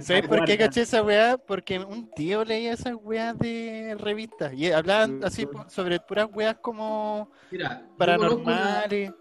[0.00, 1.38] ¿Sabes por qué caché esa weá?
[1.38, 7.30] Porque un tío leía esas weas de revistas y hablaban así sobre puras weas como
[7.50, 9.12] Mira, paranormales.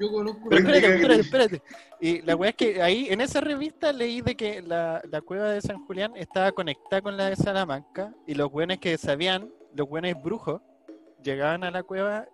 [0.00, 1.62] Yo conozco Pero una- espérate, espérate, espérate.
[2.00, 5.50] Y la weá es que ahí, en esa revista, leí de que la, la cueva
[5.50, 9.88] de San Julián estaba conectada con la de Salamanca y los weones que sabían, los
[9.88, 10.60] weones brujos,
[11.22, 12.26] llegaban a la cueva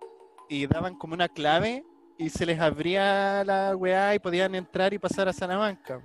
[0.49, 1.83] y daban como una clave
[2.17, 6.01] y se les abría la weá y podían entrar y pasar a Salamanca.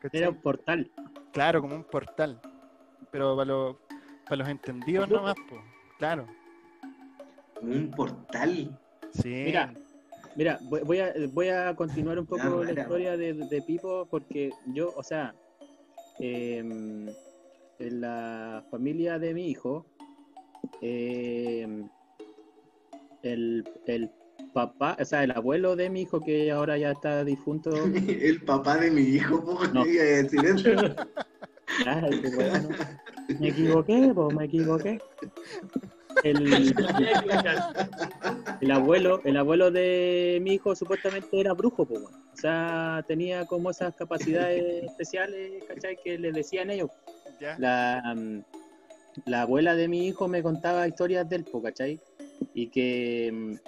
[0.00, 0.20] ¿Cachai?
[0.20, 0.90] Era un portal.
[1.32, 2.40] Claro, como un portal.
[3.10, 3.76] Pero para los,
[4.24, 5.60] para los entendidos nomás, pues.
[5.98, 6.26] Claro.
[7.60, 8.78] Un portal.
[9.12, 9.42] Sí.
[9.46, 9.72] Mira,
[10.36, 14.92] mira, voy a, voy a continuar un poco la historia de, de Pipo porque yo,
[14.96, 15.34] o sea,
[16.18, 17.08] em,
[17.78, 19.86] en la familia de mi hijo,
[20.80, 21.66] eh,
[23.22, 24.10] el, el
[24.52, 27.70] papá, o sea, el abuelo de mi hijo que ahora ya está difunto.
[28.08, 29.86] El papá de mi hijo, po, No.
[29.86, 30.68] iba a decir eso.
[31.86, 32.68] Ay, qué bueno.
[33.40, 34.98] Me equivoqué, po, me equivoqué.
[36.22, 36.74] El,
[38.60, 42.04] el abuelo, el abuelo de mi hijo supuestamente era brujo, weón.
[42.04, 45.96] o sea, tenía como esas capacidades especiales, ¿cachai?
[46.02, 46.90] Que le decían ellos.
[47.40, 47.56] ¿Ya?
[47.58, 48.14] La,
[49.26, 52.00] la abuela de mi hijo me contaba historias del po, ¿cachai?
[52.52, 53.58] Y que,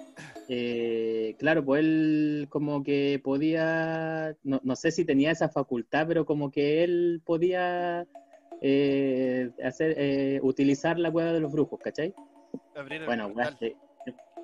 [0.49, 6.25] eh, claro, pues él como que podía, no, no sé si tenía esa facultad, pero
[6.25, 8.07] como que él podía
[8.61, 12.13] eh, hacer, eh, utilizar la cueva de los brujos, ¿cachai?
[12.75, 13.57] Abrir el Bueno, portal.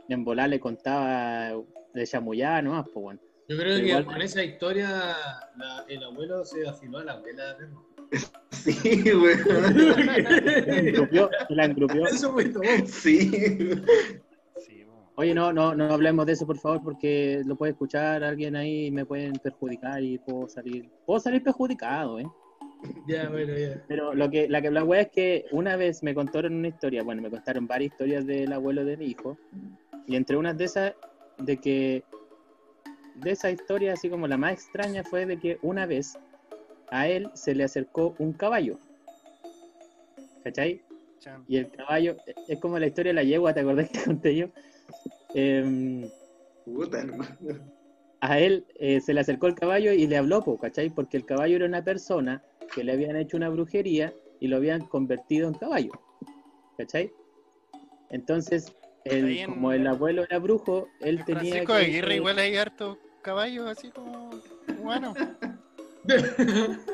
[0.10, 1.52] en volar le contaba
[1.94, 3.20] de chamullá nomás, pues bueno.
[3.48, 4.88] Yo creo Pero que igual- con esa historia
[5.58, 7.86] la- el abuelo se afiló a la abuela de perro.
[8.52, 9.78] Sí, weón.
[10.06, 12.06] La engrupió, la engrupió.
[12.08, 12.63] Eso fue todo.
[12.86, 13.32] Sí.
[15.16, 18.88] Oye, no, no, no hablemos de eso, por favor, porque lo puede escuchar alguien ahí
[18.88, 22.26] y me pueden perjudicar y puedo salir, puedo salir perjudicado, ¿eh?
[23.08, 23.84] Ya, bueno, ya.
[23.88, 27.04] Pero lo que, la que la wea es que una vez me contaron una historia,
[27.04, 29.38] bueno, me contaron varias historias del abuelo de mi hijo,
[30.08, 30.93] y entre unas de esas,
[31.38, 32.04] de que,
[33.15, 36.17] de esa historia, así como la más extraña, fue de que una vez
[36.89, 38.78] a él se le acercó un caballo,
[40.43, 40.82] ¿cachai?
[41.19, 41.43] Chan.
[41.48, 42.17] Y el caballo,
[42.48, 44.48] es como la historia de la yegua, ¿te acordás que conté yo?
[45.34, 46.10] Em,
[46.65, 47.38] Puta, hermano.
[48.22, 50.89] a él eh, se le acercó el caballo y le habló, po, ¿cachai?
[50.89, 52.43] Porque el caballo era una persona
[52.76, 55.92] que le habían hecho una brujería y lo habían convertido en caballo,
[56.78, 57.12] ¿cachai?
[58.10, 58.74] Entonces,
[59.06, 62.98] el- en- como el abuelo era brujo, él En tenía Francisco Aguirre igual hay hartos
[63.22, 64.30] caballos así como
[64.80, 65.16] humanos.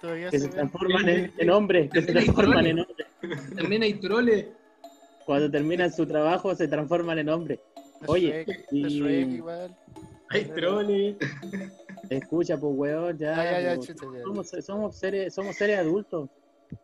[0.00, 3.06] Todavía que se transforman en, en hombres, que se transforman en hombres.
[3.54, 4.46] También hay troles.
[5.26, 7.60] Cuando terminan su trabajo se transforman en hombres.
[8.06, 9.76] Oye, Shrek, y- de Shrek igual.
[10.30, 11.16] Hay troles.
[12.08, 13.38] Escucha, pues, weón, ya.
[13.40, 14.22] Ah, ya, ya, pues, chucha, ya.
[14.22, 16.28] somos, somos seres, somos seres adultos.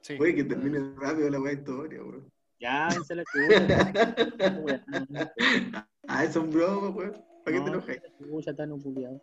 [0.02, 0.16] Sí.
[0.20, 2.31] Oye, que termine rápido la weá historia, weón.
[2.59, 3.94] Ya, se la chucha.
[6.09, 7.12] Ah, es un broma, weón.
[7.44, 7.98] ¿Para qué te No, enojas?
[8.18, 9.20] Chucha, tan culiado.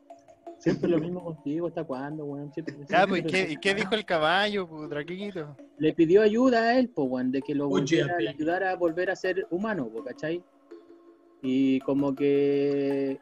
[0.60, 2.53] Siempre lo mismo contigo, ¿hasta cuándo, weón?
[2.53, 5.58] Siempre- Ya, pues, ¿y qué, ¿y qué dijo el caballo, pues, Draquito?
[5.77, 8.75] Le pidió ayuda a él, pues, weón, de que lo Oye, volviera, le ayudara a
[8.77, 10.41] volver a ser humano, pues, ¿cachai?
[11.41, 13.19] Y como que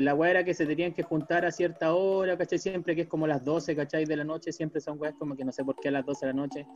[0.00, 2.58] la weá era que se tenían que juntar a cierta hora, ¿cachai?
[2.58, 4.06] Siempre que es como las 12, ¿cachai?
[4.06, 6.26] De la noche, siempre son weas como que no sé por qué a las 12
[6.26, 6.66] de la noche.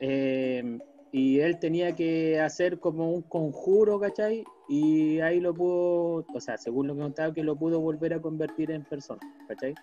[0.00, 0.78] Eh,
[1.10, 4.44] y él tenía que hacer como un conjuro, ¿cachai?
[4.68, 8.20] Y ahí lo pudo, o sea, según lo que contaba, que lo pudo volver a
[8.20, 9.74] convertir en persona, ¿cachai?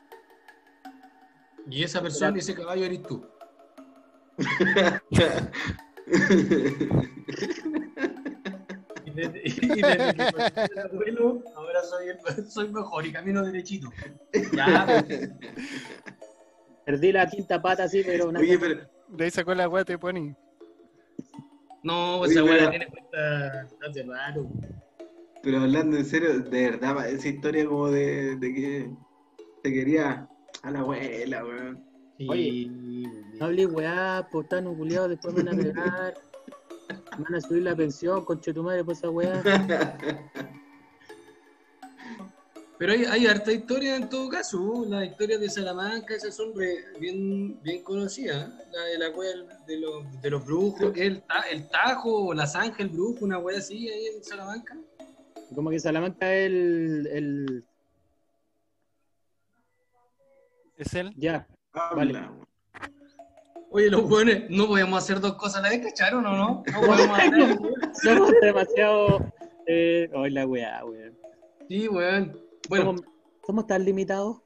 [1.70, 3.26] Y esa persona, ese caballo eres tú.
[9.15, 13.89] Y desde, y desde que al abuelo, ahora soy, el- soy mejor y camino derechito.
[14.54, 15.30] Ya, pues,
[16.86, 20.36] Perdí la quinta pata así, pero una Oye, pero, De ahí sacó la guate, Pony.
[21.84, 24.47] no, pues Oye, esa weá pero- tiene cuenta hace raro.
[25.41, 28.89] pero hablando en serio, de verdad, esa historia como de, de que
[29.63, 30.28] te quería
[30.63, 31.84] a la abuela, weón.
[32.30, 32.67] Oye,
[33.39, 36.13] No hablé weá, pues están culiados, después me van a pegar.
[37.17, 39.41] Van a subir la pensión, conche tu madre, por esa weá.
[42.78, 44.84] Pero hay, hay harta historia en todo caso.
[44.89, 48.49] Las historias de Salamanca, esas son re- bien, bien conocidas.
[48.73, 49.32] La de la wea
[49.65, 53.88] de los, de los brujos, el, el Tajo, la Zanja, el brujo, una wea así
[53.89, 54.75] ahí en Salamanca.
[55.54, 57.65] Como que Salamanca es el, el.
[60.75, 61.13] ¿Es él?
[61.15, 62.30] Ya, Habla, Vale.
[63.76, 66.64] Oye, los buenos, no podemos hacer dos cosas a la vez, ¿cacharon o no?
[66.72, 67.60] No podemos hacer.
[68.02, 69.34] somos demasiado.
[69.68, 71.14] Eh, oh, la weá, weón.
[71.68, 72.40] Sí, weón.
[72.70, 73.02] Bueno, Somos,
[73.46, 74.38] somos tan limitados.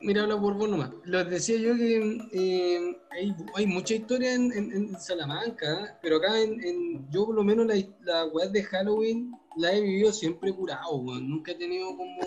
[0.00, 0.90] mira, habla por vos nomás.
[1.04, 6.36] Les decía yo que eh, hay, hay mucha historia en, en- en Salamanca, pero acá
[6.40, 10.52] en, en- yo por lo menos la, la weá de Halloween la he vivido siempre
[10.52, 11.30] curado, weón.
[11.30, 12.18] Nunca he tenido como,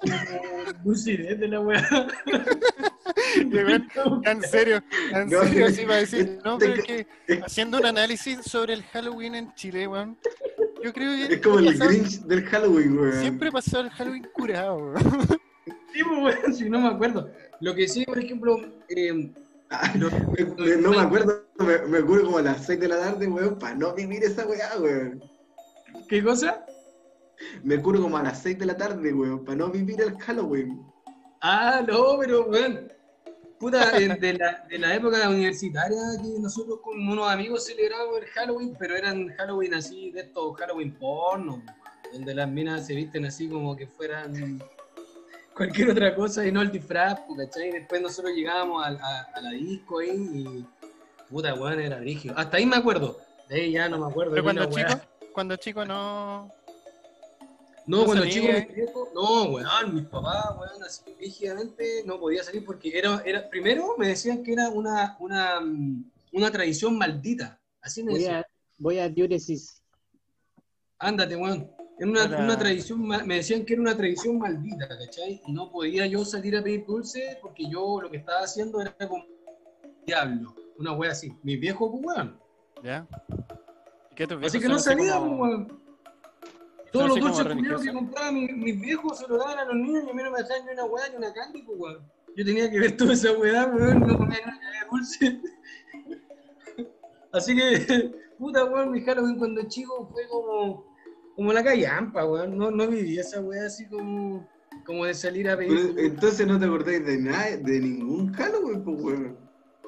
[0.00, 1.82] como lucidez de la weá.
[4.24, 6.38] En serio, en No, serio, sí va a decir.
[6.44, 7.06] No, pero es que
[7.44, 10.18] haciendo un análisis sobre el Halloween en Chile, weón.
[10.82, 13.20] Yo creo que Es como el pasó- Grinch del Halloween, weón.
[13.20, 14.98] siempre pasó el Halloween curado, weón.
[15.92, 17.30] Sí, pues, weón, si no me acuerdo.
[17.60, 18.56] Lo que sí, por ejemplo,
[18.88, 19.30] eh,
[19.96, 23.26] lo- me- me- no me acuerdo, me, me como a las 6 de la tarde,
[23.28, 25.22] weón, para no vivir esa weá, weón.
[26.08, 26.64] ¿qué cosa?
[27.62, 30.80] Me curo como a las 6 de la tarde, weón, para no vivir el Halloween.
[31.42, 32.92] Ah, no, pero, weón.
[33.58, 38.26] puta, de, de la, de la época universitaria que nosotros con unos amigos celebramos el
[38.28, 41.62] Halloween, pero eran Halloween así, de estos Halloween porno,
[42.12, 44.62] donde las minas se visten así como que fueran
[45.56, 47.72] cualquier otra cosa y no el disfraz, pues, ¿cachai?
[47.72, 50.66] Después nosotros llegábamos a, a- a la disco ahí y
[51.28, 52.34] puta, weón, era brígido.
[52.38, 53.18] Hasta ahí me acuerdo.
[53.48, 54.32] De ahí ya no me acuerdo.
[54.32, 55.00] Pero cuando chico,
[55.32, 56.50] cuando chico no.
[57.86, 58.34] No, ¿No cuando salía?
[58.34, 63.20] chico mis viejos, no, weón, mis papás, weón, así rígidamente no podía salir porque era,
[63.24, 67.60] era, primero me decían que era una, una, mm, una tradición maldita.
[67.80, 68.40] Así me Voy decían.
[68.40, 68.46] a,
[68.78, 69.82] voy a diuresis.
[70.98, 71.70] Ándate, weón.
[71.98, 75.40] Era una, Para- una tradición, me decían que era una tradición maldita, ¿cachai?
[75.46, 78.94] Y no podía yo salir a pedir dulce porque yo lo que estaba haciendo era
[79.08, 79.24] como
[80.06, 81.32] diablo, una wea así.
[81.42, 82.40] Mis viejos, pues, weón.
[82.82, 83.06] ¿Ya?
[84.10, 85.81] ¿Y qué Así que no salía, como- pues, weón.
[86.92, 90.04] Todos los dulces culiados que compraban mis, mis viejos se los daban a los niños
[90.06, 92.12] y a mí no me dejaban ni una weá ni una candy, pues, weón.
[92.36, 95.40] Yo tenía que ver toda esa weá, weón, no comía ni una de dulce.
[97.32, 100.84] Así que, puta, weón, mi Halloween cuando chico fue como,
[101.34, 102.56] como la callampa, weón.
[102.58, 104.46] No, no viví esa weá así como,
[104.84, 105.98] como de salir a Pero, pedir.
[105.98, 109.38] entonces no te acordáis de nada, de ningún Halloween, pues, weón.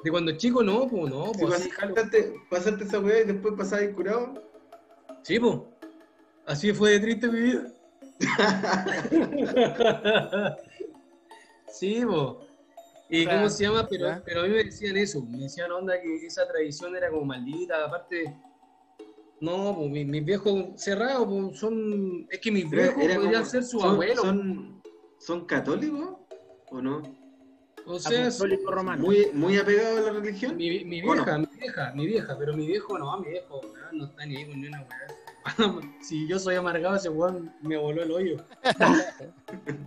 [0.03, 1.95] De cuando chico no, pues no, pues Halloween.
[1.95, 4.33] pasaste, pasaste esa weá y después pasabas curado.
[5.23, 5.55] Sí, pues.
[6.45, 7.71] Así fue de triste mi vida.
[11.67, 12.45] sí, po.
[13.09, 13.87] ¿Y cómo se llama?
[13.87, 17.25] Pero, pero a mí me decían eso, me decían onda que esa tradición era como
[17.25, 18.35] maldita, aparte,
[19.41, 23.45] no, pues mis, mis viejos cerrados, pues son, es que mis viejos era podrían como-
[23.45, 24.81] ser sus son- abuelos, Son,
[25.19, 26.17] ¿Son católicos
[26.71, 27.01] o no?
[27.85, 29.03] o sea, Apostólico romano.
[29.03, 30.57] Muy, muy apegados a la religión.
[30.57, 31.23] mi, mi ¿O no?
[31.23, 34.37] vieja, mi vieja, mi vieja, pero mi viejo no, mi viejo weón, no está ni
[34.37, 35.07] ahí con ni una weá.
[36.01, 38.37] si yo soy amargado, ese weón me voló el hoyo.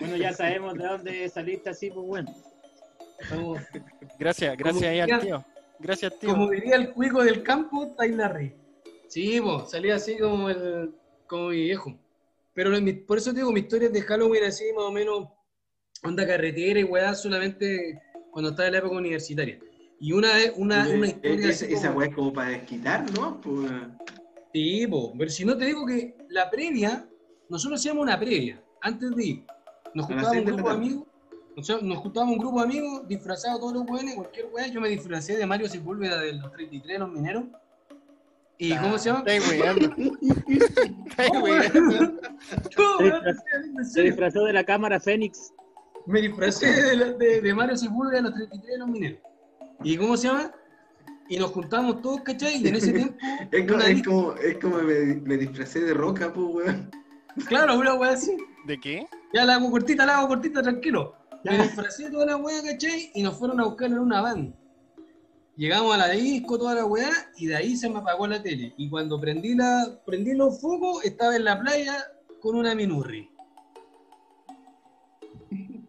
[0.00, 2.32] Bueno, ya sabemos de dónde saliste así, pues bueno.
[3.18, 3.58] Estamos-
[4.16, 5.44] Gracias, gracias ahí al tío.
[5.80, 6.30] Gracias, tío.
[6.30, 8.54] Como diría el cuico del campo, Rey.
[9.08, 10.94] Sí, po, salía así como el
[11.26, 11.98] como mi viejo.
[12.54, 12.70] Pero
[13.06, 15.28] por eso te digo, mi historia de Halloween así más o menos
[16.04, 19.58] onda carretera y weá solamente cuando estaba en la época universitaria.
[20.00, 23.10] Y una vez, una, una historia esa, así esa como- weá es como para desquitar,
[23.14, 23.40] ¿no?
[23.40, 23.70] Pues,
[24.52, 27.06] Sí, po, pero si no te digo que la previa,
[27.48, 29.44] nosotros hacíamos una previa, antes de ir.
[29.94, 31.04] Nos juntábamos un de grupo de amigos,
[31.56, 34.66] o sea, nos juntábamos un grupo de amigos, disfrazados todos los buenos, cualquier weá.
[34.68, 37.44] Yo me disfracé de Mario Sepúlveda de los 33, los mineros.
[38.60, 39.24] ¿Y cómo se llama?
[39.26, 39.44] Estáis.
[41.06, 41.30] Estáis
[42.72, 45.52] Se weón, disfrazó- de la cámara Fénix.
[46.06, 49.18] Me de, de- de Mario Sepúlveda de los 33 de los mineros.
[49.84, 50.52] ¿Y cómo se llama?
[51.28, 52.62] Y nos juntamos todos, ¿cachai?
[52.62, 53.14] Y en ese tiempo,
[53.50, 56.90] es, como, es, como, es como me, me disfracé de roca, pues, weón.
[57.46, 58.36] claro, una weá así.
[58.66, 59.06] ¿De qué?
[59.32, 61.14] Ya la hago cortita, la hago cortita, tranquilo.
[61.44, 61.52] Ya.
[61.52, 63.10] Me disfracé toda la weá, ¿cachai?
[63.14, 64.54] Y nos fueron a buscar en una van.
[65.56, 68.74] Llegamos a la disco, toda la weá, y de ahí se me apagó la tele.
[68.76, 71.96] Y cuando prendí, la, prendí los focos, estaba en la playa
[72.40, 73.28] con una minurri.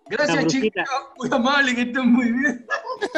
[0.09, 0.83] Gracias, chicos.
[1.17, 2.65] Muy amable, que estén muy bien.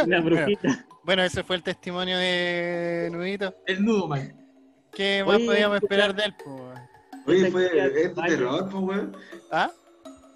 [0.07, 0.85] La brujita.
[1.03, 3.55] Bueno, ese fue el testimonio de Nudito.
[3.65, 4.33] El nudo, man.
[4.93, 6.35] ¿Qué más Oye, podíamos esperar de él?
[6.43, 6.79] po, weón?
[7.25, 9.17] Oye, fue, es de terror, pues, weón.
[9.51, 9.71] ¿Ah?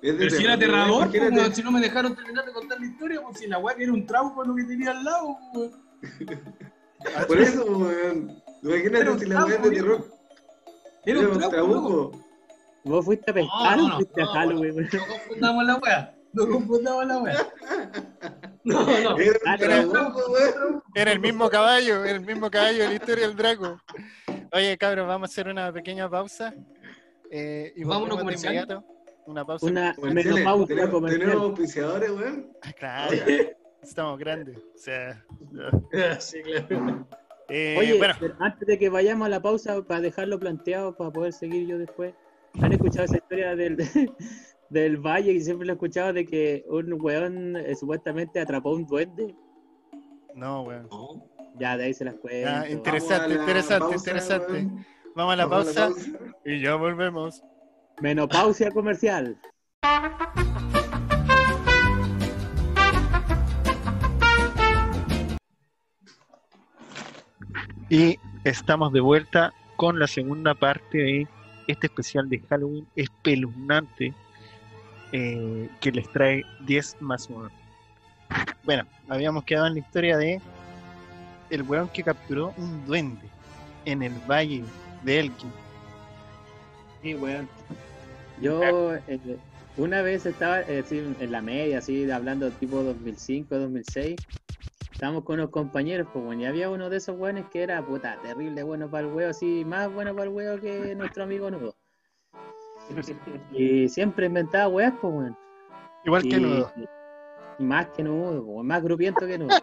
[0.01, 2.85] Es de Pero si era aterrador, weón, si no me dejaron terminar de contar la
[2.85, 5.71] historia, pues si la weá que era un trauma lo que tenía al lado, pues.
[7.27, 8.41] Por eso, weón.
[8.63, 10.07] Imagínate Pero si la weá es de terror.
[11.05, 12.11] Era un trauma.
[12.85, 14.89] Vos fuiste a No, pescar no, o no, fuiste a no, Halloween.
[14.91, 16.15] No confundamos la weá.
[16.33, 17.47] No confundamos la weá.
[18.73, 19.17] No, no.
[19.19, 20.81] Era Ah.
[20.95, 23.79] Era el mismo caballo, era el mismo caballo de la historia del Draco.
[24.51, 26.53] Oye, cabros, vamos a hacer una pequeña pausa.
[27.31, 27.85] Eh, y de
[28.21, 28.53] comercial.
[28.53, 28.83] inmediato.
[29.27, 29.65] Una pausa.
[29.65, 30.35] Una Comerciales.
[30.35, 30.75] menopausia
[31.09, 32.51] Tenemos, auspiciadores, weón.
[32.61, 33.15] Ah, Claro,
[33.81, 34.57] estamos grandes.
[34.57, 35.23] O sea,
[36.19, 37.07] Sí, claro.
[37.49, 41.11] eh, Oye, bueno, pero antes de que vayamos a la pausa, para dejarlo planteado, para
[41.11, 42.13] poder seguir yo después,
[42.61, 43.77] ¿han escuchado esa historia del,
[44.69, 45.31] del valle?
[45.33, 49.35] Y siempre lo he escuchado de que un weón eh, supuestamente atrapó un duende.
[50.35, 50.89] no, weón.
[51.57, 52.49] Ya, de ahí se las cuento.
[52.51, 54.51] Ah, Interesante, Vamos a la interesante, pausa, interesante.
[54.51, 54.85] weón.
[55.15, 56.11] Vamos a la Vamos pausa pausa.
[56.45, 57.43] y ya volvemos.
[58.01, 59.37] Menopausia comercial.
[67.89, 71.27] Y estamos de vuelta con la segunda parte de
[71.67, 74.13] este especial de Halloween espeluznante
[75.11, 77.49] eh, que les trae 10 más 1.
[78.63, 80.41] Bueno, habíamos quedado en la historia de
[81.49, 83.29] el weón que capturó un duende
[83.85, 84.63] en el valle
[85.03, 85.51] de Elkin.
[87.01, 87.47] Sí, weón.
[88.41, 89.37] Yo, eh,
[89.77, 94.19] una vez estaba eh, en la media, así, hablando tipo 2005, 2006.
[94.91, 98.17] Estábamos con unos compañeros, pues, bueno, y había uno de esos buenos que era, puta,
[98.21, 101.75] terrible bueno para el huevo, así, más bueno para el huevo que nuestro amigo Nudo.
[103.51, 105.31] Y siempre inventaba weas, pues.
[106.03, 106.71] Igual que nudo.
[106.77, 109.55] y más que Nudo, pues, más grupiento que Nudo.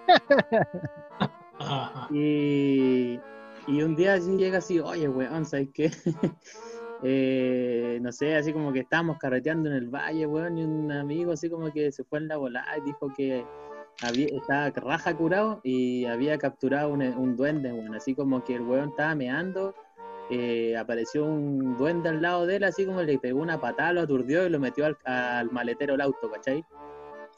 [2.11, 3.20] Y,
[3.68, 5.91] y un día así llega así, oye, weón, ¿sabes qué?
[7.05, 11.33] Eh, no sé, así como que estábamos carreteando en el valle, weón, y un amigo
[11.33, 13.45] así como que se fue en la volada y dijo que
[14.03, 18.62] había, estaba raja curado y había capturado un, un duende, weón, así como que el
[18.62, 19.75] weón estaba meando,
[20.35, 24.01] eh, apareció un duende al lado de él, así como le pegó una patada, lo
[24.01, 26.64] aturdió y lo metió al, al maletero del auto, ¿cachai?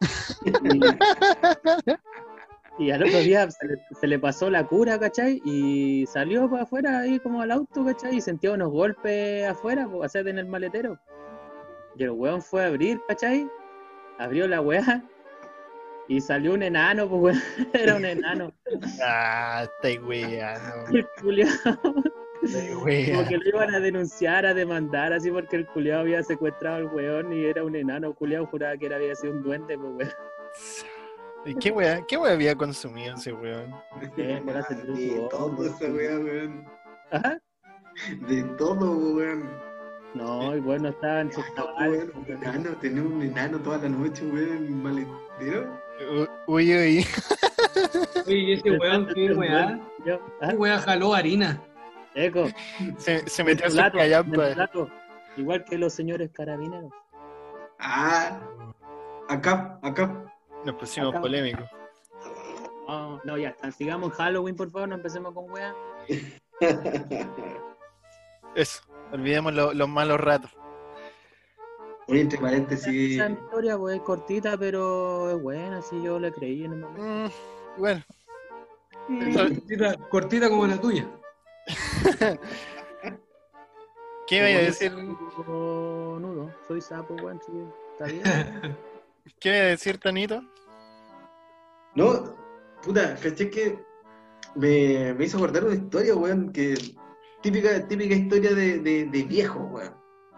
[2.78, 5.40] Y, y al otro día se le, se le pasó la cura, ¿cachai?
[5.44, 8.16] Y salió para afuera ahí como al auto, ¿cachai?
[8.16, 10.98] Y sentía unos golpes afuera, pues, hacer en el maletero.
[11.96, 13.48] Y el weón fue a abrir, ¿cachai?
[14.18, 15.04] Abrió la weá
[16.08, 17.42] y salió un enano, pues weón.
[17.72, 18.52] Era un enano.
[19.02, 20.86] Ah, estáis weando.
[23.12, 26.86] Como que lo iban a denunciar, a demandar, así porque el culiao había secuestrado al
[26.86, 28.08] weón y era un enano.
[28.08, 30.12] El culiao juraba que era, había sido un duende, pues weón.
[31.46, 33.70] ¿Y qué wea, qué wea había consumido ese weón?
[33.72, 36.64] Ah, de todo pues, esa weá, weón.
[37.10, 37.38] Ajá.
[38.28, 39.50] De todo, weón.
[40.14, 42.04] No, y bueno, estaba en sus cabales.
[42.04, 45.78] Weón, un enano, tener un enano toda la noche, weón, maletero.
[46.46, 47.06] Uy, uy.
[48.26, 49.80] Oye, ese weón, qué weá.
[50.02, 51.60] ¿Qué ah, weá jaló harina?
[52.14, 52.46] Eco,
[52.98, 54.88] Se, se metió su plato,
[55.36, 56.92] igual que los señores carabineros.
[57.78, 58.40] Ah,
[59.28, 60.24] acá, acá.
[60.64, 61.20] Nos pusimos Acá.
[61.20, 61.68] polémicos.
[62.88, 63.70] No, no, ya está.
[63.72, 65.74] Sigamos Halloween, por favor, no empecemos con weá.
[68.54, 68.82] Eso.
[69.12, 70.50] Olvidemos lo- los malos ratos.
[72.06, 76.64] Oye, entre paréntesis, Esa historia, pues, es cortita, pero es buena, si yo le creí
[76.64, 77.02] en el momento.
[77.76, 78.02] Mm, bueno.
[79.34, 81.06] Cortita, cortita como la tuya.
[84.26, 84.92] ¿Qué iba a decir?
[84.94, 87.40] Nudo, soy sapo, weón,
[87.92, 88.22] está bien.
[89.40, 90.42] ¿Qué iba a decir, Tanito?
[91.94, 92.34] no,
[92.82, 93.78] puta, caché que
[94.56, 96.74] me, me hizo acordar una historia, weón, que
[97.42, 99.94] típica, típica historia de, de, de viejo, weón.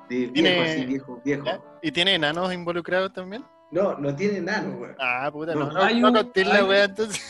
[0.08, 1.44] De viejo, Tiene- así, viejo, viejo.
[1.82, 3.44] ¿Y tiene enanos involucrados también?
[3.70, 4.94] No, no tiene enano, weón.
[4.98, 7.22] Ah, puta, no, No, no, no contéis la hay- wea entonces.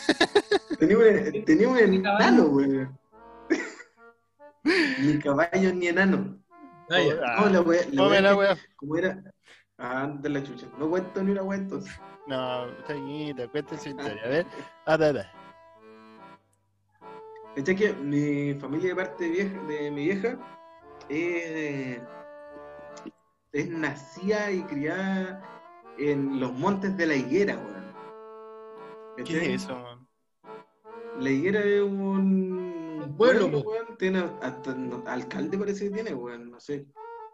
[0.79, 1.77] Tenía un, tenía un
[4.63, 5.49] Ni caballo.
[5.53, 5.79] enano, weón.
[5.79, 6.39] ni enano.
[6.89, 7.15] Ah, ya.
[7.25, 8.57] Ah, no, la wea, la Tome wea la wea.
[8.75, 9.21] como era.
[9.77, 10.67] Ah, de la chucha.
[10.79, 11.99] No cuento ni una wea entonces.
[12.27, 14.45] No, Tanito, cuéntese su historia.
[14.85, 15.13] A ver.
[15.13, 15.31] Da.
[17.55, 20.37] Caché que mi familia de parte de, vieja, de mi vieja
[21.09, 21.99] eh,
[23.51, 25.41] es nacida y criada
[25.97, 29.25] en los montes de la higuera, weón.
[29.25, 29.75] ¿Qué es eso?
[29.79, 30.07] man?
[31.19, 32.76] La higuera es un,
[33.17, 33.69] Pueblo, po.
[33.69, 33.97] weón.
[33.97, 36.85] Tiene hasta no, alcalde parece que tiene, weón, no sé.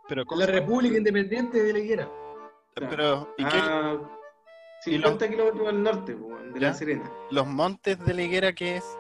[0.08, 2.10] Pero, Con la República Independiente de la Higuera.
[2.76, 3.50] pero ¿y qué?
[3.54, 3.98] Ah,
[4.86, 6.68] y los- 50 kilómetros al norte, weón, de ¿Ya?
[6.70, 7.12] La Serena.
[7.32, 8.98] ¿Los montes de la higuera qué es?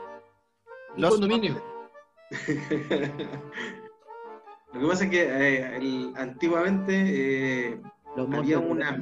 [0.95, 1.61] Un Los condominio.
[4.73, 6.93] Lo que pasa es que eh, el- antiguamente
[7.73, 7.81] eh,
[8.15, 8.99] Los había una,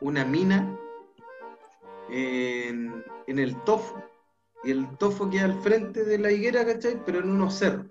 [0.00, 0.76] una mina
[2.10, 4.02] en, en el tofo.
[4.64, 7.00] Y el tofo queda al frente de la higuera, ¿cachai?
[7.04, 7.86] Pero en unos cerros.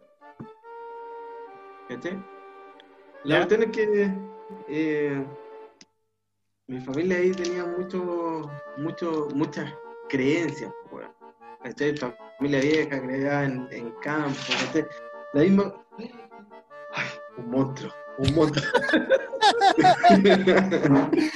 [1.88, 2.22] ¿Cachai?
[3.24, 4.14] La cuestión es que
[4.68, 5.26] eh,
[6.68, 9.74] mi familia ahí tenía mucho, mucho, muchas
[10.10, 11.08] creencias, pues.
[11.64, 11.96] ¿cachai?
[12.38, 14.86] Familia vieja, creía en, en campo, ¿cachai?
[15.34, 15.86] La misma.
[16.94, 17.08] Ay,
[17.38, 18.66] un monstruo, un monstruo.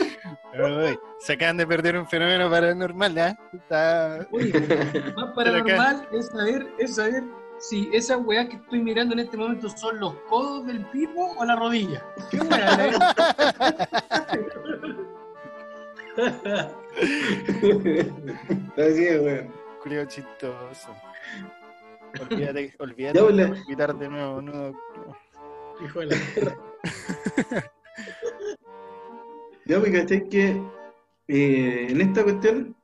[0.53, 3.35] Uy, se acaban de perder un fenómeno paranormal, ¿eh?
[3.53, 4.27] Está...
[4.31, 4.51] Oye,
[5.15, 7.23] más paranormal es saber, es saber
[7.59, 11.45] si esas weas que estoy mirando en este momento son los codos del pipo o
[11.45, 12.03] la rodilla.
[12.29, 12.87] ¿Qué wea?
[12.87, 12.93] eh?
[18.77, 19.51] Así es, weón.
[19.81, 20.95] Culio chistoso.
[22.19, 24.73] Olvídate, olvídate pues, de la- invitar de nuevo, no.
[25.83, 26.15] Hijo de la.
[29.71, 30.61] Ya me caché que
[31.29, 32.75] eh, en esta cuestión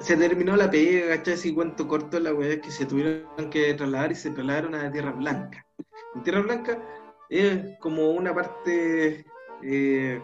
[0.00, 1.34] se terminó la pega, ¿cachai?
[1.34, 5.12] Así cuánto corto la weá que se tuvieron que trasladar y se trasladaron a Tierra
[5.12, 5.66] Blanca.
[6.14, 6.82] En Tierra Blanca
[7.28, 9.26] es como una parte,
[9.62, 10.22] eh,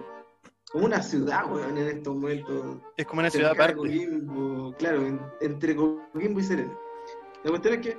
[0.72, 2.78] como una ciudad, weón, en estos momentos.
[2.96, 3.74] Es como una ciudad aparte.
[3.74, 6.72] Coquimbo, claro, en- entre Coquimbo y Serena.
[7.44, 7.98] La cuestión es que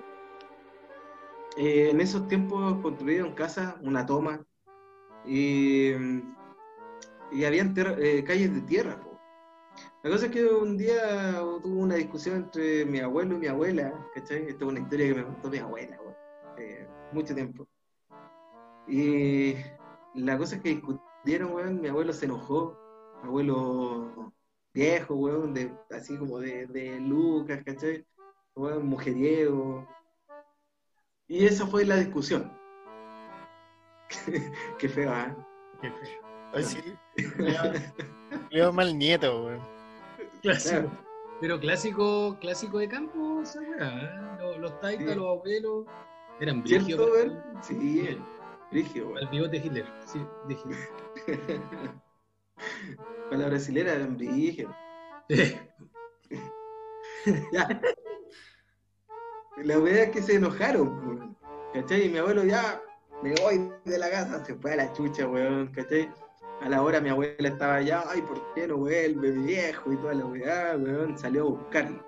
[1.58, 4.44] eh, en esos tiempos construyeron casas, una toma,
[5.28, 5.92] y
[7.32, 9.00] y habían eh, calles de tierra.
[10.04, 13.94] La cosa es que un día tuve una discusión entre mi abuelo y mi abuela,
[14.14, 14.48] ¿cachai?
[14.48, 15.98] Esta es una historia que me contó mi abuela,
[16.58, 17.68] eh, mucho tiempo.
[18.88, 19.56] Y
[20.16, 22.78] la cosa es que discutieron, weón, mi abuelo se enojó,
[23.24, 24.34] abuelo
[24.74, 28.06] viejo, weón, de, así como de, de Lucas, ¿cachai?
[28.56, 29.88] Weón, mujeriego.
[31.28, 32.52] Y esa fue la discusión.
[34.80, 35.36] Qué feo, ¿eh?
[35.80, 36.31] Qué feo.
[36.54, 36.80] Ay, sí.
[38.52, 39.62] Leo mal nieto, weón.
[40.42, 40.90] Clásico.
[41.40, 44.38] Pero clásico, clásico de campo, esa weá.
[44.40, 45.86] Los, los taitas, los abuelos,
[46.40, 47.32] eran brígidos.
[47.62, 48.18] Sí,
[48.72, 49.16] brígido.
[49.18, 50.90] El bigote de Hitler, sí, de Hitler.
[53.30, 54.76] Para la brasilera eran brígidos.
[57.54, 57.82] ya.
[59.58, 61.38] La verdad es que se enojaron,
[61.74, 62.06] ¿cachai?
[62.06, 62.82] Y mi abuelo ya
[63.22, 66.10] me voy de la casa, se fue a la chucha, weón, ¿cachai?
[66.62, 69.92] A la hora mi abuela estaba allá, ay, ¿por qué no vuelve mi viejo?
[69.92, 72.06] Y toda la weá, weón, salió a buscarlo.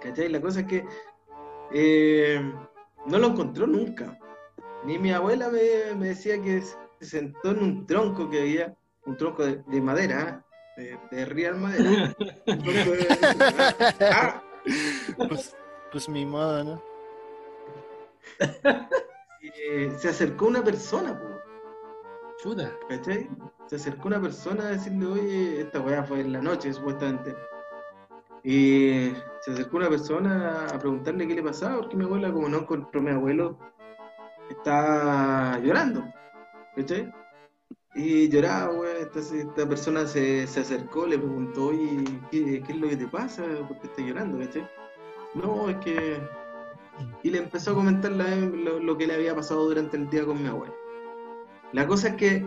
[0.00, 0.28] ¿Cachai?
[0.28, 0.84] La cosa es que
[1.72, 2.52] eh,
[3.06, 4.18] no lo encontró nunca.
[4.84, 5.60] Ni mi abuela me,
[6.04, 10.44] decía que se sentó en un tronco que había, un tronco de, madera,
[10.76, 10.98] ¿eh?
[11.10, 12.16] de, de real madera.
[14.00, 14.42] ah.
[15.16, 15.56] pues,
[15.92, 16.82] pues mi modo, ¿no?
[19.68, 21.35] Eh, se acercó una persona, po.
[22.46, 22.72] Chuta.
[22.88, 23.28] ¿Cachai?
[23.66, 27.34] Se acercó una persona a decirle, oye, esta weá fue en la noche, supuestamente.
[28.44, 32.58] Y se acercó una persona a preguntarle qué le pasaba, porque mi abuela, como no
[32.58, 33.58] encontró a mi abuelo,
[34.48, 36.04] está llorando.
[36.76, 37.12] ¿Cachai?
[37.96, 38.96] Y lloraba, weón.
[38.96, 43.42] Esta, persona se, acercó, le preguntó, oye, ¿qué, es lo que te pasa?
[43.66, 44.38] ¿Por qué estás llorando?
[44.38, 44.70] ¿Cachai?
[45.34, 46.20] No, es que
[47.24, 50.48] y le empezó a comentar lo, que le había pasado durante el día con mi
[50.48, 50.85] abuelo.
[51.72, 52.44] La cosa es que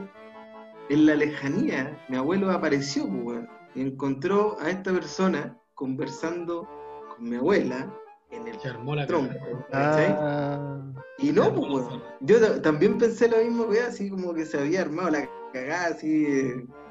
[0.90, 3.42] en la lejanía mi abuelo apareció pues,
[3.76, 6.68] y encontró a esta persona conversando
[7.16, 7.94] con mi abuela
[8.32, 9.34] en el tronco.
[9.72, 10.82] Ah.
[11.18, 11.86] y no, pues,
[12.22, 16.26] yo también pensé lo mismo, así como que se había armado la cagada, así,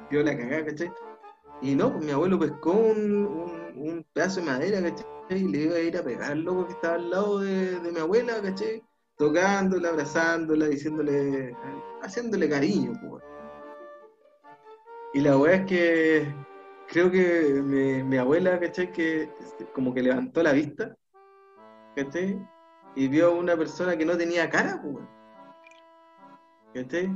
[0.09, 0.91] dio la cagada, ¿cachai?
[1.61, 5.05] Y no, pues mi abuelo pescó un, un pedazo de madera, ¿cachai?
[5.37, 7.99] y le iba a ir a pegar al loco que estaba al lado de, mi
[7.99, 8.83] abuela, ¿caché?
[9.19, 11.53] Tocándola, abrazándola, diciéndole,
[12.01, 13.21] haciéndole cariño, pues.
[15.13, 16.33] Y la weá es que
[16.87, 17.61] creo que
[18.05, 18.93] mi, abuela, ¿cachai?
[18.93, 20.95] Que este, como que levantó la vista,
[21.97, 22.39] ¿cachai?
[22.95, 25.05] Y vio a una persona que no tenía cara, pues.
[26.73, 27.13] ¿Cachai?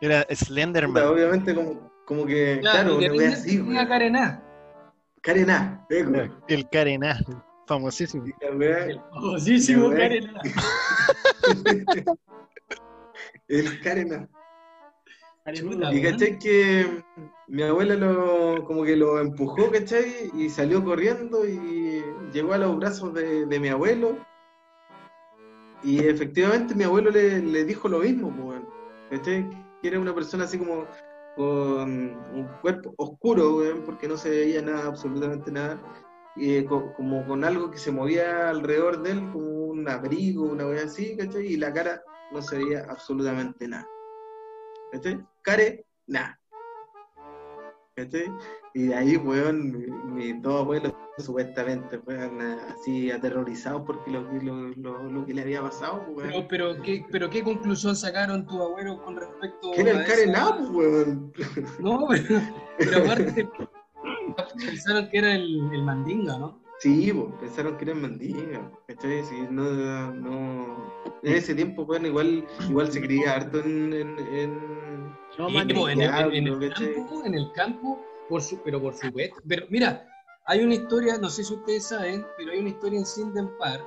[0.00, 1.04] Era Slenderman.
[1.04, 4.42] obviamente como, como que, claro, claro una así, Tenía cara
[5.22, 5.86] Carená,
[6.48, 7.20] El Carená,
[7.68, 8.24] famosísimo.
[8.40, 9.92] El famosísimo
[13.48, 14.28] el Carená.
[15.92, 17.02] Y cachai que
[17.46, 20.30] mi abuela lo, como que lo empujó, ¿cachai?
[20.34, 22.04] Y salió corriendo y
[22.34, 24.18] llegó a los brazos de, mi abuelo.
[25.82, 28.60] Y efectivamente mi abuelo le, dijo lo mismo, pues,
[29.10, 29.48] ¿cachai?
[29.80, 30.84] Que era una persona así como
[31.34, 31.90] con
[32.34, 35.80] un cuerpo oscuro, porque no se veía nada, absolutamente nada,
[36.38, 40.84] y como con algo que se movía alrededor de él, como un abrigo, una cosa
[40.84, 41.46] así, ¿cachai?
[41.46, 43.88] Y la cara no se veía absolutamente nada.
[44.92, 45.20] ¿Cachai?
[45.42, 46.38] Care, nada.
[47.96, 48.30] ¿Cachai?
[48.74, 55.26] Y de ahí, weón, mis dos abuelos supuestamente fueron así aterrorizados porque lo, lo, lo,
[55.26, 56.30] que le había pasado, weón.
[56.30, 60.70] Pero, pero, ¿qué, pero ¿qué conclusión sacaron tus abuelos con respecto que era el carenado,
[60.70, 61.32] weón.
[61.80, 62.40] No, pero,
[62.78, 63.48] pero aparte
[64.64, 66.62] pensaron que era el, el mandinga, ¿no?
[66.80, 69.24] Sí, pues, pensaron que era el mandinga, ¿cachai?
[69.24, 70.92] Sí, no, no...
[71.22, 73.92] En ese tiempo, weón, igual, igual se creía harto en...
[73.92, 75.18] en, en...
[75.38, 79.36] No, en, el, en, el campo, en el campo por su, pero por supuesto.
[79.46, 80.06] Pero mira,
[80.46, 83.80] hay una historia, no sé si ustedes saben, pero hay una historia en Sindempar.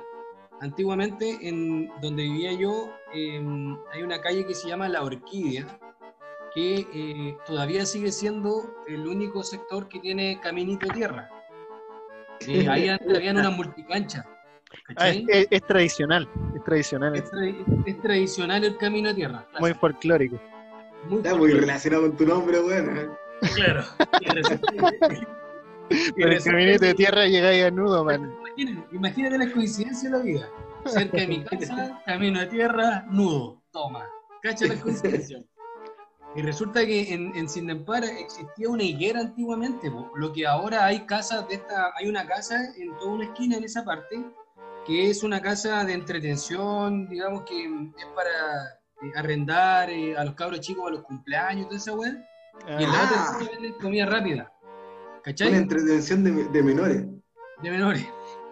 [0.60, 5.66] Antiguamente, en donde vivía yo, em, hay una calle que se llama La Orquídea,
[6.54, 11.30] que eh, todavía sigue siendo el único sector que tiene caminito tierra.
[12.46, 14.26] Eh, ahí habían una multicancha.
[14.96, 17.14] Ah, es, tradicional, es tradicional.
[17.14, 19.46] Es, tradicional el camino a tierra.
[19.60, 20.40] Muy folclórico.
[21.08, 23.16] Muy Está muy relacionado con tu nombre, bueno.
[23.54, 23.84] Claro.
[26.16, 28.34] Pero el caminito de tierra llegáis a nudo, man.
[28.92, 30.48] Imagínate, la coincidencia de la vida.
[30.86, 33.62] Cerca de mi casa, camino de tierra, nudo.
[33.72, 34.06] Toma.
[34.42, 35.42] Cacha la coincidencia.
[36.34, 41.56] Y resulta que en, en existía una higuera antiguamente, lo que ahora hay casas de
[41.56, 44.24] esta, hay una casa en toda una esquina en esa parte,
[44.86, 48.30] que es una casa de entretención, digamos que es para
[49.02, 52.16] eh, arrendar eh, a los cabros chicos a los cumpleaños, toda esa weá.
[52.78, 53.04] Y en la Ah.
[53.04, 54.52] otra esquina venden comida rápida.
[54.62, 55.54] Una ¿Cachai?
[55.54, 57.04] entretención de, de menores.
[57.62, 58.06] De menores.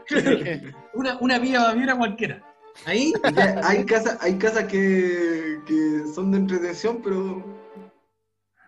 [0.94, 2.42] Una, una vía baviera cualquiera.
[2.84, 7.59] Ahí, Ya, hay casas, hay casas que, que son de entretención, pero.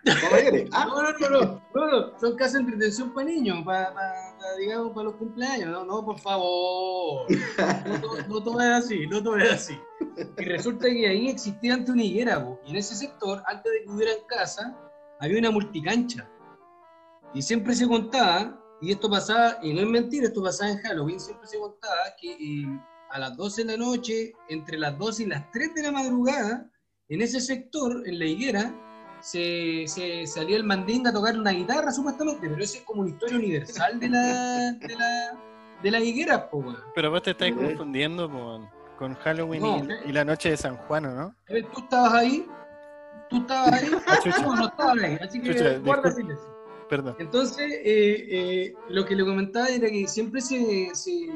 [0.73, 3.95] Ah, no, no, no, no, no, no, son casas de entretención para niños, para,
[4.59, 5.71] digamos, para los cumpleaños.
[5.71, 7.27] No, no, por favor.
[8.29, 9.79] No, todo- es así, no todo es así.
[10.39, 13.91] Y resulta que ahí existía antes una higuera, y en ese sector, antes de que
[13.91, 14.77] hubiera casa,
[15.21, 16.29] había una multicancha.
[17.35, 21.21] Y siempre se contaba, y esto pasaba, y no es mentira, esto pasaba en Halloween,
[21.21, 22.81] siempre se contaba que eh,
[23.11, 26.69] a las 12 de la noche, entre las 12 y las 3 de la madrugada,
[27.09, 28.75] en ese sector, en la higuera,
[29.23, 33.11] se, se salía el mandinga a tocar una guitarra, supuestamente, pero eso es como una
[33.11, 35.39] historia universal de la, de la,
[35.83, 36.77] de la higuera, po, weón.
[36.95, 38.69] Pero vos te estás confundiendo con,
[38.99, 39.91] con Halloween No, y, ok.
[40.07, 41.35] y la noche de San Juan, ¿o ¿no?
[41.47, 42.47] Tú estabas ahí,
[43.31, 44.43] tú estabas ahí, Ah, chucha.
[44.43, 46.53] no, no estabas ahí, así que Chucha, guarda silencio.
[46.89, 47.17] Perdón.
[47.21, 51.31] Entonces, eh, eh, lo que le comentaba era que siempre se, se,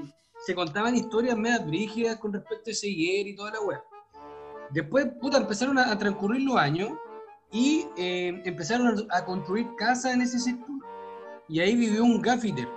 [0.44, 3.80] se contaban historias medias brígidas con respecto a ese higuer y toda la web.
[4.70, 6.90] Después, puta, empezaron a, a transcurrir los años
[7.52, 10.68] y eh, empezaron a, construir casas en ese sector.
[11.48, 12.68] Y ahí vivió un gaffiter.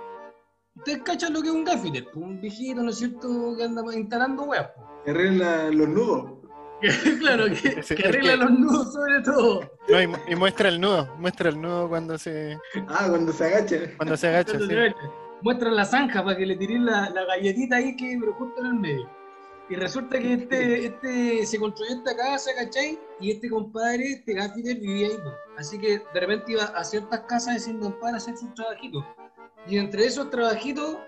[0.76, 2.04] ¿Ustedes cachan lo que es un gaffiter?
[2.04, 4.68] Pues un viejito, ¿no es cierto?, que anda instalando weas.
[4.74, 4.86] pues.
[5.04, 6.32] que arregla los nudos.
[7.20, 9.70] claro, que, el arregla que- los nudos sobre todo.
[9.88, 12.56] No, y, mu- y muestra el nudo, muestra el nudo cuando se,
[12.88, 13.76] Ah, cuando se agacha.
[13.96, 14.52] cuando se agacha.
[14.52, 14.70] Cuando sí.
[14.72, 14.94] se ve,
[15.42, 18.66] Muestran la zanja para que le tiren la, la galletita ahí que pero justo en
[18.66, 19.10] el medio.
[19.70, 22.98] Y resulta que este, este se construyó esta casa, ¿cachai?
[23.20, 25.18] Y este compadre, este gaffiter, vivía ahí.
[25.22, 25.34] pues.
[25.58, 29.04] Así que de repente iba a ciertas casas de Sin para hacer sus trabajitos.
[29.68, 30.98] Y entre esos trabajitos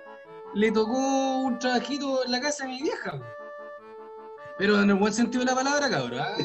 [0.55, 3.11] le tocó un trabajito en la casa de mi vieja.
[3.11, 3.23] pues.
[4.59, 6.21] Pero en el buen sentido de la palabra, cabrón.
[6.21, 6.37] ¿ah?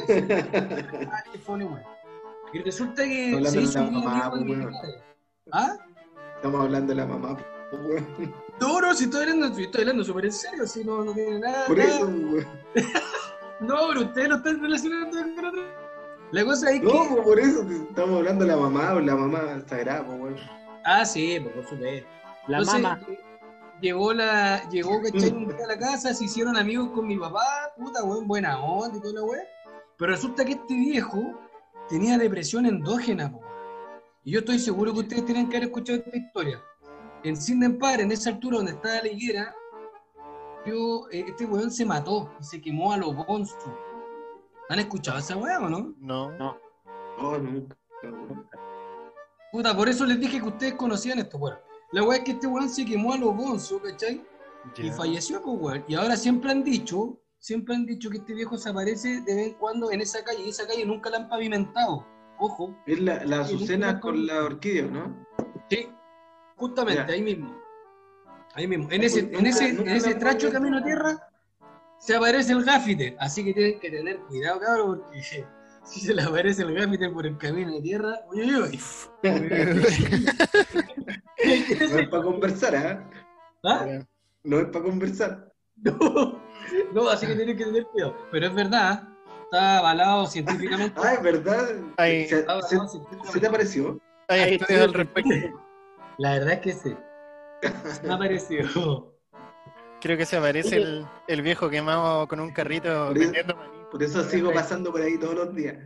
[1.11, 1.23] Ah.
[2.51, 4.31] Y resulta que Hablando se de la mamá.
[5.51, 5.77] ¿Ah?
[6.37, 7.37] Estamos hablando de la mamá.
[8.59, 8.71] Weón.
[8.73, 11.39] No, no, si estoy hablando, si estoy hablando súper en serio, si no, no tiene
[11.39, 11.65] nada.
[11.67, 12.47] Por eso, weón.
[13.59, 15.63] No, pero ustedes lo están relacionando con otra.
[16.31, 17.09] La cosa es No, que.
[17.09, 20.35] pues, por eso estamos hablando de la mamá o la mamá sagrada, pues, weón.
[20.85, 22.07] Ah, sí, pues, por supuesto.
[22.47, 22.99] La Entonces, mamá.
[23.07, 23.19] lle-
[23.81, 25.29] Llegó la, llegó ¿cachai?
[25.63, 27.43] a la casa, se hicieron amigos con mi papá,
[27.77, 29.41] puta weón, buena onda y toda la weá.
[29.97, 31.39] Pero resulta que este viejo
[31.89, 33.41] tenía depresión endógena, po.
[34.23, 36.61] Y yo estoy seguro que ustedes tienen que haber escuchado esta historia.
[37.23, 39.55] En Sindempar, en esa altura donde estaba la higuera,
[40.65, 43.57] yo, eh, este weón se mató y se quemó a los bonzos.
[44.69, 45.93] ¿Han escuchado esa weá o no?
[45.99, 46.57] No.
[47.19, 47.75] Oh, nunca.
[49.51, 51.57] Puta, por eso les dije que ustedes conocían esto, weón.
[51.91, 54.21] La weá es que este weón se quemó a los bonzos, ¿cachai?
[54.77, 54.93] Y Ya.
[54.93, 55.85] falleció, pues, weón.
[55.87, 59.47] Y ahora siempre han dicho, siempre han dicho que este viejo se aparece de vez
[59.47, 60.43] en cuando en esa calle.
[60.45, 62.05] Y esa calle nunca la han pavimentado.
[62.39, 62.75] Ojo.
[62.85, 65.25] Es la, la Azucena con la orquídea, ¿no?
[65.69, 65.89] Sí,
[66.57, 67.13] justamente, Ya.
[67.13, 67.55] ahí mismo.
[68.53, 68.87] Ahí mismo.
[68.91, 71.17] En ese, Nunca- en ese, en ese tracho de camino a tierra
[71.99, 73.15] se aparece el gaffiter.
[73.19, 75.21] Así que tienen que tener cuidado, cabrón, porque
[75.85, 78.79] si se le aparece el gaffiter por el camino de tierra, uy, uy, uy.
[81.37, 83.09] No es para conversar, ¿ah?
[83.63, 83.85] ¿Ah?
[84.43, 85.43] No es para conversar.
[85.83, 86.41] No,
[86.91, 88.17] no, así que tienen que tener cuidado.
[88.31, 89.07] Pero es verdad,
[89.43, 90.99] está avalado científicamente.
[91.03, 91.69] Ah, es verdad.
[91.97, 92.27] Ay.
[92.27, 92.43] ¿Se,
[93.39, 93.99] te apareció?
[94.27, 95.29] Hay Ahí estudios al respecto.
[96.17, 96.95] La verdad es que sí.
[98.03, 99.13] Me ha parecido.
[100.01, 103.77] Creo que se aparece el, el viejo quemado con un carrito Por eso- vendiendo maní.
[103.91, 105.77] Por eso sigo pasando por ahí todos los días.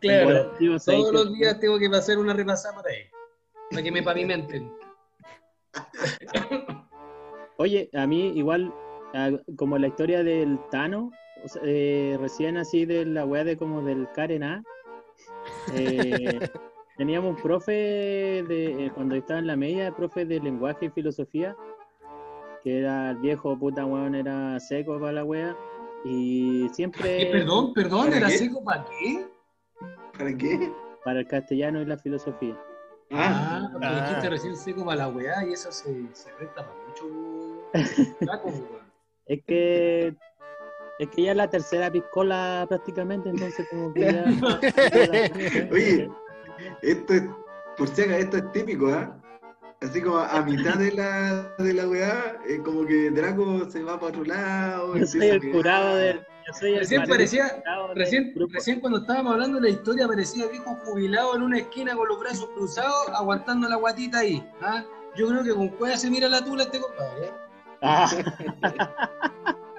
[0.00, 0.52] Claro.
[0.58, 3.02] Digo, ¿sabes Todos los días tengo que pasar una repasada por ahí.
[3.70, 4.72] Para que me pavimenten.
[7.58, 8.72] Oye, a mí igual,
[9.56, 11.10] como la historia del Tano,
[11.44, 14.62] o sea, eh, recién así de la weá de como del Karen A,
[15.74, 16.38] eh,
[16.98, 21.56] teníamos un profe de, eh, cuando estaba en la media, profe de lenguaje y filosofía,
[22.62, 25.56] que era el viejo puta weón, era seco para la weá,
[26.04, 28.38] y siempre Eh, perdón, perdón, ¿Para ¿era qué?
[28.38, 29.26] seco para qué?
[30.18, 30.72] ¿Para qué?
[31.04, 32.54] para el castellano y la filosofía.
[33.12, 34.04] Ah, Ah, porque Ah.
[34.04, 37.04] dijiste recién seco para la weá y eso se, se resta para mucho.
[38.26, 38.52] Taco.
[39.30, 40.14] Es que
[40.98, 44.24] es que ya es la tercera piscola prácticamente, entonces como que ya...
[45.70, 46.10] Oye.
[46.82, 47.22] Esto es,
[47.76, 49.14] por si acaso, esto es típico, ¿ah?
[49.80, 53.94] Así como a mitad de la, de la weá, es como que Draco se va
[53.94, 54.96] para otro lado.
[54.96, 56.18] Yo soy el curado del...
[56.46, 57.62] Yo soy el Recién curado parecía,
[57.94, 62.18] recién, cuando estábamos hablando de la historia parecía viejo jubilado en una esquina con los
[62.18, 64.44] brazos cruzados aguantando la guatita ahí.
[64.62, 64.82] ¿ah?
[65.14, 67.26] Yo creo que con cueva se mira la tula este compadre.
[67.26, 67.32] ¿eh?
[67.82, 68.10] Ah.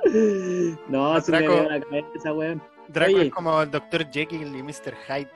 [0.87, 1.53] no, si me Draco.
[1.55, 2.63] veo la cabeza, weón.
[2.87, 3.27] Draco Oye.
[3.27, 4.09] es como el Dr.
[4.11, 4.95] Jekyll y Mr.
[5.07, 5.29] Hyde.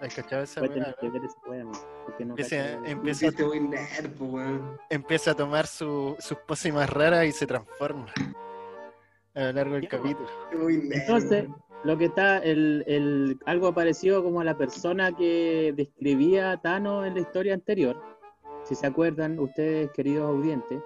[0.00, 1.72] ¿Has cachado esa weá, no?
[4.88, 8.06] Empieza, a tomar su- sus pócimas raras y se transforma
[9.34, 10.28] a lo largo del capítulo.
[10.92, 11.48] Entonces,
[11.84, 17.06] lo que está, el, el, algo parecido como a la persona que describía a Thanos
[17.06, 18.02] en la historia anterior,
[18.64, 20.80] si se acuerdan ustedes, queridos audientes,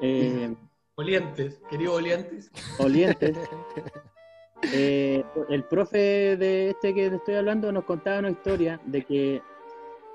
[0.00, 0.54] eh,
[0.96, 2.50] Olientes, querido Olientes.
[2.80, 3.38] olientes,
[4.72, 9.42] eh, el profe de este que te estoy hablando nos contaba una historia de que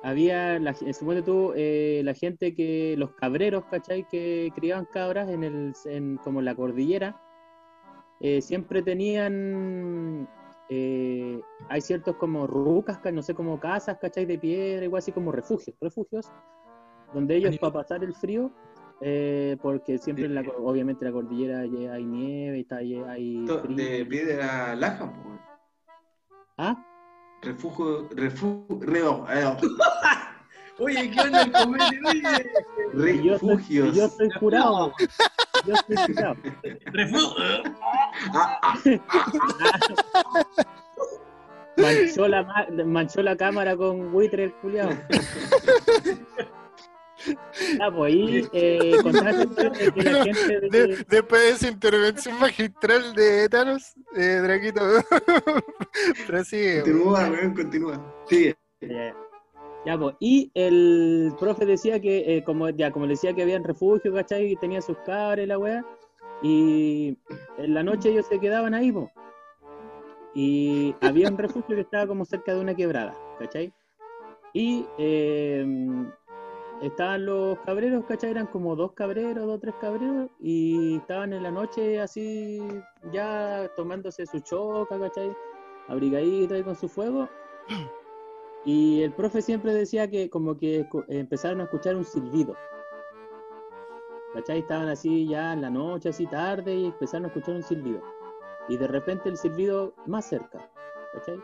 [0.02, 4.06] había, la, suponte tú, eh, la gente que, los cabreros, ¿cachai?
[4.08, 7.22] Que criaban cabras en el, en, como en la cordillera,
[8.20, 10.28] eh, siempre tenían,
[10.70, 11.40] eh,
[11.70, 14.26] hay ciertos como rucas, ca- no sé, como casas, ¿cachai?
[14.26, 16.30] De piedra, igual así como refugios, refugios,
[17.14, 18.52] donde ellos para pasar el frío,
[19.06, 23.76] eh, porque siempre, en la, obviamente, en la cordillera hay, nieve, está, hay, frío.
[23.76, 25.12] De piedra laja.
[26.58, 26.76] ¿Ah?
[27.42, 29.58] Refugio, refugio, reo, reo,
[30.80, 32.00] Oye, ¿qué onda el comete?
[32.96, 33.96] Oye, Y yo, soy, refugios.
[33.96, 34.94] yo soy curado.
[35.66, 36.36] Yo soy curado.
[36.94, 37.64] refugio.
[41.78, 44.90] Manchó la, ma- manchó la cámara con buitre el culiao.
[47.80, 49.46] Ah, pues ahí eh, contaste
[49.86, 54.40] de que la gente de De- que- después de esa intervención magistral de Thanos, eh,
[54.44, 54.82] Draquito,
[56.28, 56.82] prosigue.
[56.82, 58.16] continúa, weón, continúa.
[58.28, 58.56] Sigue.
[58.82, 59.16] Ya,
[59.86, 63.64] ya, pues, y el profe decía que, eh, como ya como le decía que habían
[63.64, 64.52] refugio, ¿cachai?
[64.52, 65.86] Y tenía sus cabras y la weá.
[66.42, 67.18] Y
[67.58, 69.10] en la noche ellos se quedaban ahí, pues.
[70.36, 73.72] Y había un refugio que estaba como cerca de una quebrada, ¿cachai?
[74.52, 75.66] Y eh,
[76.82, 78.32] estaban los cabreros, ¿cachai?
[78.32, 82.62] Eran como dos cabreros, dos, tres cabreros, y estaban en la noche así,
[83.12, 85.36] ya tomándose su choca, ¿cachai?
[85.88, 87.30] Abrigadito ahí con su fuego.
[88.66, 92.56] Y el profe siempre decía que como que empezaron a escuchar un silbido.
[94.34, 94.60] ¿Cachai?
[94.60, 98.02] Estaban así ya en la noche, así tarde, y empezaron a escuchar un silbido.
[98.70, 100.72] Y de repente el silbido más cerca.
[101.12, 101.42] ¿Cachai?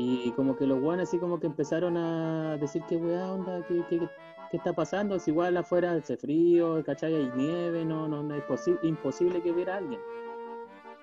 [0.00, 3.82] Y como que los guanes así como que empezaron a decir qué weá onda, qué,
[3.88, 3.98] qué,
[4.50, 7.16] qué está pasando, si igual afuera hace frío, ¿cachai?
[7.16, 10.00] Hay nieve, no, no, no es posi- imposible que hubiera alguien.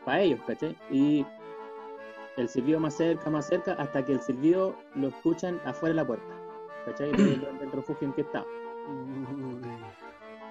[0.06, 0.78] Para ellos, ¿cachai?
[0.90, 1.26] Y
[2.38, 6.08] el silbido más cerca, más cerca, hasta que el silbido lo escuchan afuera de la
[6.08, 6.34] puerta,
[6.86, 7.12] ¿cachai?
[7.12, 8.46] Del, del refugio en que estaba,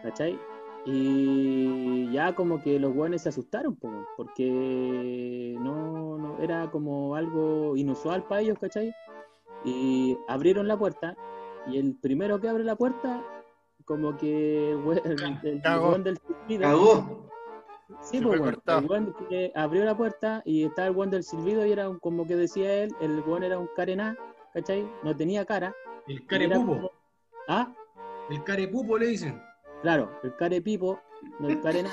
[0.03, 0.39] ¿cachai?
[0.87, 7.77] Y ya como que los guanes se asustaron, po, porque no, no, era como algo
[7.77, 8.95] inusual para ellos, ¿cachai?
[9.65, 11.17] Y abrieron la puerta,
[11.67, 13.23] y el primero que abre la puerta,
[13.87, 14.71] como que
[15.43, 17.29] el, weón del silbido, Cagó.
[18.01, 18.95] Sí, pues, cortado.
[18.95, 22.27] el que abrió la puerta y estaba el weón del silbido y era un- como
[22.27, 24.17] que decía él, el weón era un carená,
[24.53, 24.87] ¿cachai?
[25.03, 25.75] No tenía cara.
[26.07, 26.67] El carepupo.
[26.77, 26.91] como-
[27.49, 27.73] Ah,
[28.31, 29.41] El carepupo le dicen.
[29.85, 30.99] Claro, el carepipo,
[31.41, 31.91] no el carená.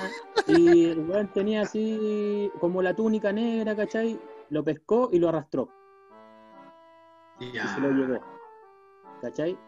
[0.48, 4.18] Y el weón tenía así como la túnica negra, ¿cachai?
[4.48, 5.68] Lo pescó y lo arrastró
[7.38, 7.66] y Ya.
[7.74, 8.18] se lo llevó,
[9.20, 9.58] ¿cachai?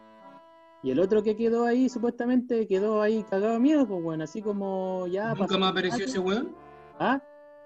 [0.83, 4.41] Y el otro que quedó ahí, supuestamente, quedó ahí cagado de miedo, pues bueno, así
[4.41, 5.29] como ya...
[5.29, 6.55] ¿Nunca pasó más apareció ese weón?
[6.99, 7.21] ¿Ah?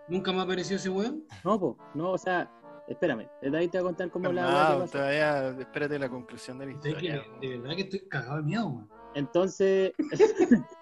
[0.10, 1.24] ¿Nunca más apareció ese weón?
[1.44, 2.50] No, pues, no, o sea,
[2.88, 4.92] espérame, desde ahí te voy a contar cómo la pasó.
[4.92, 7.24] todavía espérate la conclusión de la De, que, historia.
[7.42, 8.99] de verdad que estoy cagado de miedo, weón.
[9.20, 9.92] Entonces,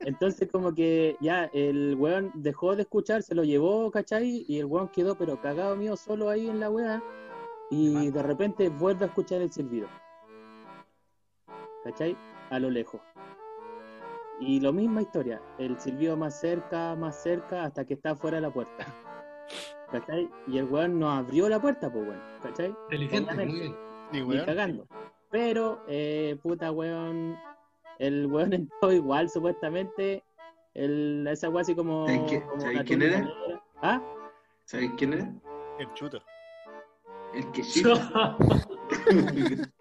[0.00, 4.44] entonces como que ya el weón dejó de escuchar, se lo llevó, ¿cachai?
[4.46, 7.02] Y el weón quedó pero cagado mío solo ahí en la weá.
[7.70, 9.88] Y de repente vuelve a escuchar el silbido.
[11.84, 12.16] ¿Cachai?
[12.50, 13.00] A lo lejos.
[14.40, 18.42] Y lo misma historia, el silbido más cerca, más cerca, hasta que está fuera de
[18.42, 18.86] la puerta.
[19.90, 20.30] ¿Cachai?
[20.46, 22.74] Y el weón no abrió la puerta, pues weón, ¿cachai?
[22.90, 23.60] Inteligente, muy
[24.22, 24.42] bien.
[24.42, 24.86] Y cagando.
[25.30, 27.36] Pero, eh, puta weón,
[27.98, 30.22] el weón entró igual, supuestamente.
[30.74, 32.06] El, esa weá así como.
[32.06, 33.28] ¿Sabes qué- como sabes una quién era?
[33.82, 34.02] ¿Ah?
[34.64, 35.32] ¿Sabes quién era?
[35.78, 36.20] el chuto.
[37.34, 38.36] El que chifla.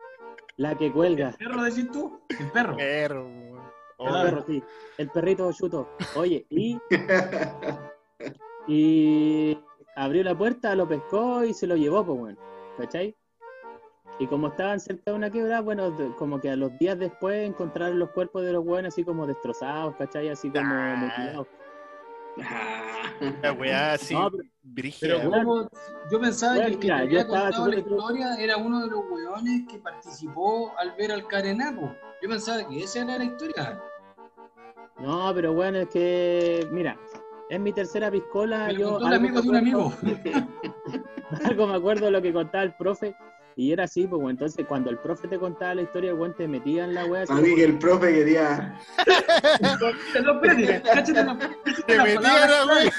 [0.57, 1.29] La que cuelga.
[1.29, 2.19] ¿El perro decís tú?
[2.39, 2.75] El perro.
[2.77, 3.61] Perro, weón.
[3.99, 4.63] El perro, sí.
[4.97, 5.89] El perrito chuto.
[6.15, 6.79] Oye, y.
[8.67, 9.57] Y
[9.95, 12.37] abrió la puerta, lo pescó y se lo llevó, pues bueno.
[12.77, 13.15] ¿Cachai?
[14.19, 17.47] Y como estaban cerca de una quebrada, bueno, de- como que a los días después
[17.47, 20.29] encontraron los cuerpos de los buenos así como destrozados, ¿cachai?
[20.29, 20.95] Así como Ah.
[20.97, 21.47] mutilados.
[23.41, 25.15] La weá así, No, pero- brígida.
[25.17, 25.31] Pero.
[25.31, 25.69] ¿cómo?
[26.11, 28.99] yo pensaba que el que mira, había contado la que- historia era uno de los
[29.09, 31.93] weones que participó al ver al Carenapo.
[32.21, 33.81] Yo pensaba que esa era la historia.
[34.99, 36.97] No, pero bueno, es que, mira,
[37.49, 38.89] En mi tercera piscola, Me yo.
[38.91, 39.93] contó el amigo de un amigo.
[41.45, 43.15] algo me acuerdo de lo que contaba el profe.
[43.59, 46.83] Y era así, pues, entonces cuando el profe te contaba la historia, weón, te metía
[46.85, 47.23] en la wea.
[47.23, 48.79] así Para mí que el profe quería.
[50.23, 52.81] No, espérate, cáchate la, cáchate Te la metía palabra la clave.
[52.83, 52.91] wea.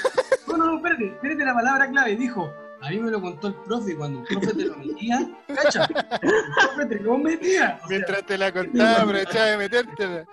[0.47, 2.15] No, no, no, espérate, espérate la palabra clave.
[2.17, 5.85] Dijo, a mí me lo contó el profe cuando el profe te lo metía, cacha,
[5.85, 6.29] el
[6.75, 7.79] profe te lo metía.
[7.81, 10.25] O sea, Mientras te la contaba, aprovechaba de metértela.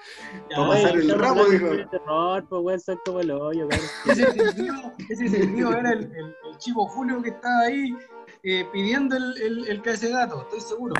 [0.50, 1.66] ya, Vamos a pasar el ramo, dijo.
[1.68, 3.68] de terror, pues, weón, son como el hoyo,
[4.06, 4.74] ese sentido,
[5.08, 7.94] ese sentido era el, el, el chico Julio que estaba ahí
[8.48, 9.82] eh, pidiendo el, el, el
[10.12, 10.94] gato, estoy seguro.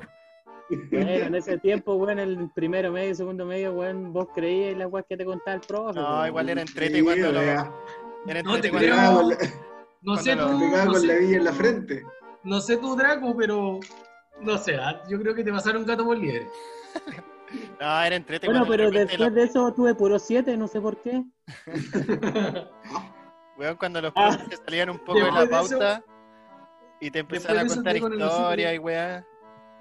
[0.90, 4.90] Bueno, en ese tiempo, weón, el primero medio, segundo medio, weón, vos creías en las
[4.90, 5.98] weas que te contaba el profe.
[6.00, 6.26] No, weón.
[6.26, 7.40] igual era entrete Sí, cuando lo.
[7.40, 8.88] Era No te cuando.
[8.88, 9.36] la,
[10.02, 12.02] No Cuando sé lo- tú, te no con la villa en la frente.
[12.42, 13.78] no sé tú, Draco, pero
[14.40, 16.48] no sé, ah, yo creo que te pasaron gato por liebre.
[17.80, 21.00] No, era entrete Bueno, de pero después de eso tuve puro 7, no sé por
[21.00, 21.22] qué.
[23.56, 24.30] Weón, cuando los Ah.
[24.36, 26.04] profes salían un poco de la Después de eso- pauta
[27.00, 29.26] y te empezaban a contar historias y weá.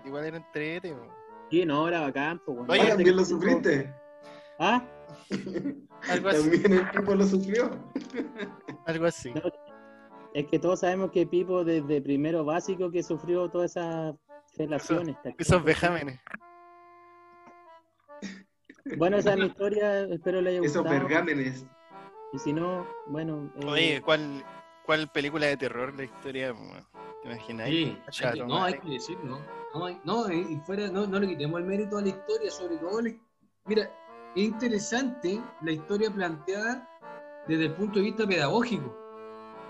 [0.06, 1.10] Igual era entrete, weón.
[1.50, 2.72] Sí, no, era bacán, pues, weón.
[2.72, 3.94] Oye, también lo sufriste.
[4.60, 4.84] ¿Ah?
[6.10, 6.62] Algo así.
[6.62, 7.70] También el tipo lo sufrió.
[8.86, 9.34] Algo así.
[9.34, 9.42] No,
[10.34, 14.16] Es que todos sabemos que Pipo desde primero básico que sufrió todas esas
[14.58, 15.16] relaciones.
[15.22, 16.20] ¿te Esos vejámenes.
[18.98, 21.00] Bueno, esa es mi historia, espero le haya Esos gustado.
[21.08, 21.66] pergámenes.
[22.34, 23.52] Y si no, bueno.
[23.62, 24.44] eh, Oye, ¿cuál,
[24.86, 26.54] ¿cuál película de terror la historia?
[27.22, 27.68] ¿Te imaginas?
[27.70, 29.40] Sí, hay Chato, que- no, hay que decirlo.
[29.74, 32.52] No, hay- no, y y fuera, no, no le quitemos el mérito a la historia,
[32.52, 33.02] sobre todo.
[33.02, 33.20] le-
[33.66, 33.84] mira,
[34.36, 36.88] es interesante la historia planteada
[37.48, 38.96] desde el punto de vista pedagógico.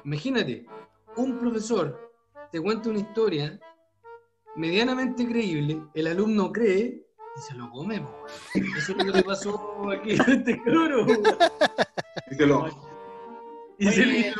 [0.03, 0.66] Imagínate,
[1.18, 2.11] un profesor
[2.51, 3.59] te cuenta una historia
[4.55, 7.05] medianamente creíble, el alumno cree
[7.38, 8.05] y se lo come.
[8.78, 11.07] Eso es lo que le pasó aquí a este cabrón.
[11.07, 11.24] weón.
[12.30, 12.84] Díselo.
[13.80, 14.34] Y se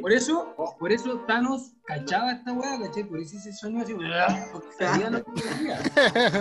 [0.00, 3.04] Por eso, por eso Thanos cachaba esta weá, ¿cachai?
[3.04, 3.94] Por eso ese sonido así,
[4.52, 5.80] porque sabía lo que decía.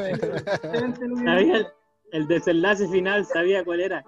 [0.10, 1.68] Exactamente lo que sabía el,
[2.12, 4.06] el desenlace final, sabía cuál era.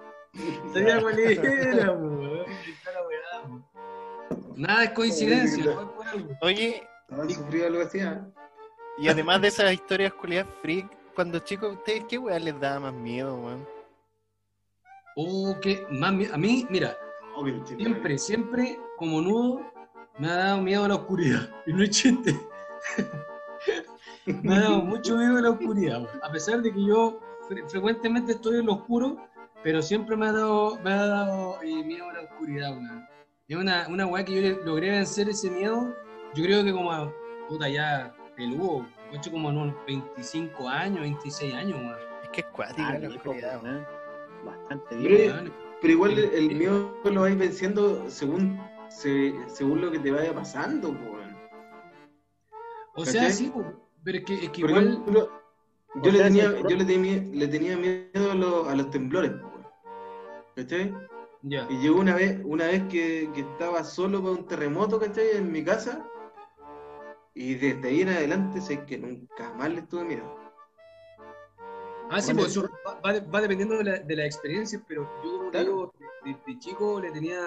[0.74, 2.46] Sabía cuál era, weón.
[4.56, 6.30] Nada es coincidencia, fue por algo.
[6.42, 8.00] Oye, Estaba sufrido algo así.
[8.02, 8.28] ¿ah?
[9.00, 12.94] y además de esas historias culiadas freak, cuando chicos, ¿ustedes qué weá les daba más
[12.94, 13.66] miedo, weón?
[15.16, 16.98] Oh, que más mi- a mí, mira,
[17.78, 19.62] Siempre, siempre, como nudo,
[20.20, 21.50] me ha dado miedo a la oscuridad.
[21.66, 22.40] Y no es chiste.
[24.26, 26.02] me ha dado mucho miedo a la oscuridad.
[26.02, 26.20] weón.
[26.24, 27.20] A pesar de que yo
[27.50, 29.18] fre- frecuentemente estoy en lo oscuro,
[29.64, 32.72] pero siempre me ha dado, me ha dado eh, miedo a la oscuridad.
[32.72, 33.06] weón.
[33.48, 35.96] Es una, una weá que yo le- logré vencer ese miedo.
[36.36, 37.12] Yo creo que como a,
[37.48, 41.96] puta ya peludo, he hecho como en unos 25 años, 26 años, weón.
[42.24, 43.86] Es que es cuática Ah, la oscuridad, weón.
[44.46, 45.52] Bastante bien.
[45.82, 48.60] Pero igual el, el miedo lo vais venciendo según,
[48.90, 51.38] se- según lo que te vaya pasando, po, weón.
[52.96, 53.52] O sea, sí,
[54.04, 54.88] pero es que, es que igual...
[54.88, 55.30] ejemplo,
[56.04, 59.32] yo, le tenía, yo le, tenía, le tenía miedo a los, a los temblores.
[60.56, 60.94] ¿Cachai?
[61.70, 65.38] Y llegó una vez, una vez que, que estaba solo para un terremoto, ¿cachai?
[65.38, 66.04] En mi casa.
[67.36, 70.36] Y desde ahí en adelante sé que nunca más le tuve miedo.
[72.10, 75.37] Ah, sí, pues eso va, va- va dependiendo de la, de la experiencia, pero yo
[75.48, 75.94] como te Claro.
[76.24, 77.40] digo, de, chico le tenía...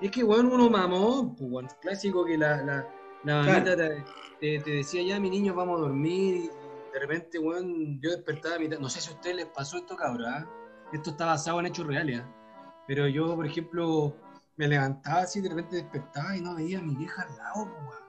[0.00, 2.88] Es que, bueno, uno mamó, pues, bueno, clásico que la, la,
[3.24, 4.04] la mamita te,
[4.40, 6.50] te- te decía, ya, mi niño, vamos a dormir, y
[6.92, 8.78] de repente, bueno, yo despertaba a mitad...
[8.78, 10.46] No sé si a ustedes les pasó esto, cabrón, ¿ah?
[10.92, 12.34] Esto está basado en hechos reales, ¿ah?
[12.86, 14.16] Pero yo, por ejemplo,
[14.56, 17.82] me levantaba así, de repente despertaba y no veía a mi vieja al lado, pues,
[17.88, 18.02] weón.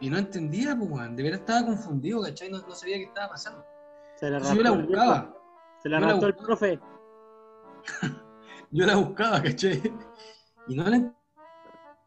[0.00, 1.16] Y no entendía, pues, weón.
[1.16, 2.48] De verdad estaba confundido, ¿cachai?
[2.50, 3.64] No, no sabía qué estaba pasando.
[4.14, 5.36] Se la Entonces yo la buscaba.
[5.82, 6.78] Se la raptó el profe.
[8.76, 9.82] yo la buscaba, ¿cachai?
[10.68, 11.12] Y no la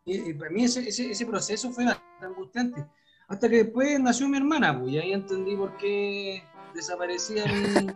[0.06, 2.86] y- y para mí ese, ese, ese proceso fue bastante angustiante.
[3.28, 6.44] Hasta que después nació mi hermana, pues, y ahí entendí por qué
[6.74, 7.88] desaparecía mi,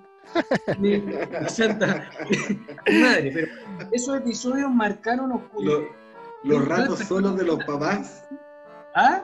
[0.80, 2.10] mi, mi santa
[2.88, 3.32] mi madre.
[3.34, 3.48] Pero
[3.92, 5.80] esos episodios marcaron oscuridad.
[5.80, 6.04] Lo-
[6.44, 8.26] los ratos solos de los papás.
[8.96, 9.24] ¿Ah?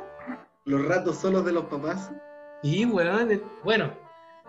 [0.66, 2.12] Los ratos solos de los papás.
[2.64, 2.86] Eh,
[3.64, 3.94] bueno,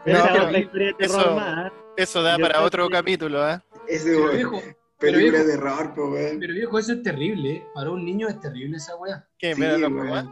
[0.05, 1.73] Pero No, esa es pero otra historia de terror eso- más.
[1.97, 3.63] Eso da Yo para otro que- capítulo, ¿ah?
[3.89, 4.53] Ese pero
[5.01, 6.39] película viejo, de terror, po, weón.
[6.41, 7.67] pero viejo, eso es terrible, ¿eh?
[7.75, 9.27] Para un niño es terrible esa weá.
[9.39, 9.55] ¿Qué?
[9.55, 9.97] Sí, ¿Mira weón.
[10.09, 10.27] papás?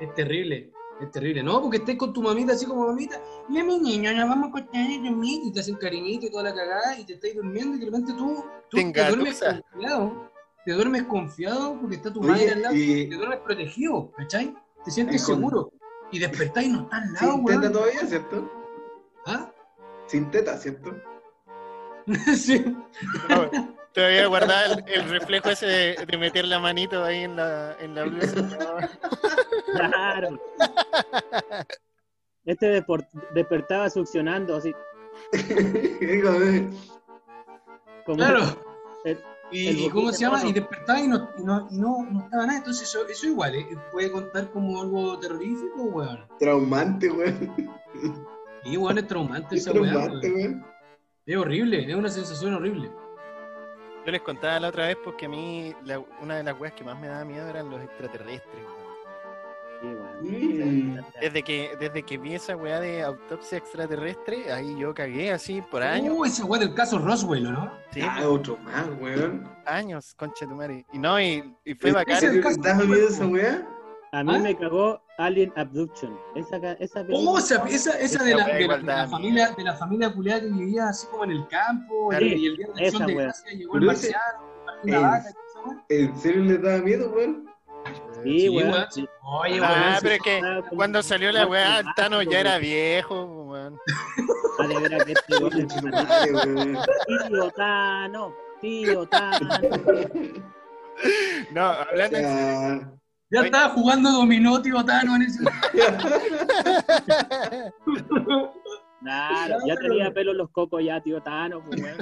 [0.00, 1.42] Es terrible, es terrible.
[1.42, 4.48] No, porque estés con tu mamita así como mamita, ya mi niño, nos vamos a
[4.48, 7.76] acostar y dormir, y te hacen cariñito y toda la cagada, y te estás durmiendo,
[7.76, 10.30] y de repente tú, tú Te te duermes confiado,
[10.64, 14.54] te duermes confiado porque está tu Oye, madre al lado, y- te duermes protegido, ¿cachai?
[14.84, 15.72] Te sientes con- seguro.
[16.12, 17.60] Y despertás y no estás al lado, Sin weón.
[17.60, 18.50] teta todavía, ¿cierto?
[19.26, 19.52] ¿Ah?
[20.06, 20.96] Sin teta, ¿cierto?
[22.36, 22.64] sí.
[23.92, 27.94] Todavía guardaba el, el reflejo ese de, de meter la manito ahí en la, en
[27.94, 28.88] la blusa.
[29.74, 30.40] Claro.
[32.44, 32.82] Este
[33.34, 34.72] despertaba succionando así.
[38.06, 38.42] Como Claro.
[39.04, 39.18] el-
[39.52, 40.44] Y, el y ¿cómo se llama?
[40.44, 42.58] Y despertaba y no, y no, y no, no estaba nada.
[42.58, 43.66] Entonces eso, eso igual, ¿eh?
[43.90, 46.24] puede contar como algo terrorífico, weón.
[46.38, 47.54] Traumante, weón.
[48.64, 50.36] Y weón, es traumante Es esa traumante, weón.
[50.36, 50.66] weón.
[51.26, 52.90] Es horrible, es una sensación horrible.
[54.04, 56.84] Yo les contaba la otra vez porque a mí la- una de las weas que
[56.84, 58.64] más me daba miedo eran los extraterrestres.
[59.82, 60.98] Mm.
[61.20, 65.82] Desde que, desde que vi esa wea de autopsia extraterrestre, ahí yo cagué así por
[65.82, 66.14] años.
[66.18, 67.72] Uh, esa weá del caso Roswell, ¿o ¿no?
[67.90, 69.48] Sí, Ah, otro más, weón.
[69.64, 70.84] años, concha tu madre.
[70.92, 72.16] Y no, y, y fue ¿En bacán.
[72.22, 73.66] ¿Estás miedo esa weá?
[74.12, 74.38] A mí ¿Ah?
[74.38, 76.18] me cagó Alien Abduction.
[76.34, 76.58] Esa,
[77.12, 80.88] Oh, esa, esa, esa de, la, de, de familia, de la familia culiada que vivía
[80.88, 82.26] así como en el campo, Claro.
[82.26, 83.24] y el día de weá.
[83.24, 84.20] gracia llegó el marciano,
[84.84, 85.24] vaca.
[85.88, 87.48] ¿En serio les daba miedo, weón?
[88.24, 88.70] Sí, Sí, weón.
[88.72, 88.86] weón.
[88.90, 89.08] sí.
[89.22, 90.40] Oye, Ah, weón, pero es que
[90.74, 93.78] cuando salió la weá, el Tano ya era viejo, weón.
[94.68, 96.78] De veras que este weón.
[97.28, 99.48] Tío Tano, tío Tano.
[101.52, 102.99] No, hablando en.
[103.30, 105.44] Ya estaba jugando dominó, tío Tano, en ese...
[109.02, 111.64] Claro, ya tenía pelo en los cocos ya, tío Tano.
[111.64, 111.96] Pues, weón.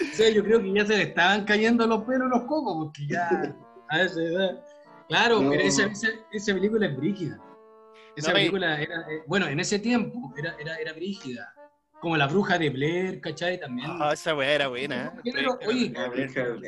[0.00, 3.06] O sea, yo creo que ya se le estaban cayendo los pelos los cocos, porque
[3.06, 3.54] ya
[3.88, 4.60] a esa edad.
[5.08, 5.50] Claro, No.
[5.50, 7.38] pero esa, esa, esa película es brígida.
[8.16, 11.54] Esa No, película era, eh, bueno, en ese tiempo era, era, era brígida.
[12.00, 13.60] Como la bruja de Blair, ¿cachai?
[13.60, 13.88] También.
[14.00, 15.06] Ah, esa weá era buena.
[15.06, 15.10] ¿eh?
[15.22, 16.58] Género, oye, La la Chiquillo,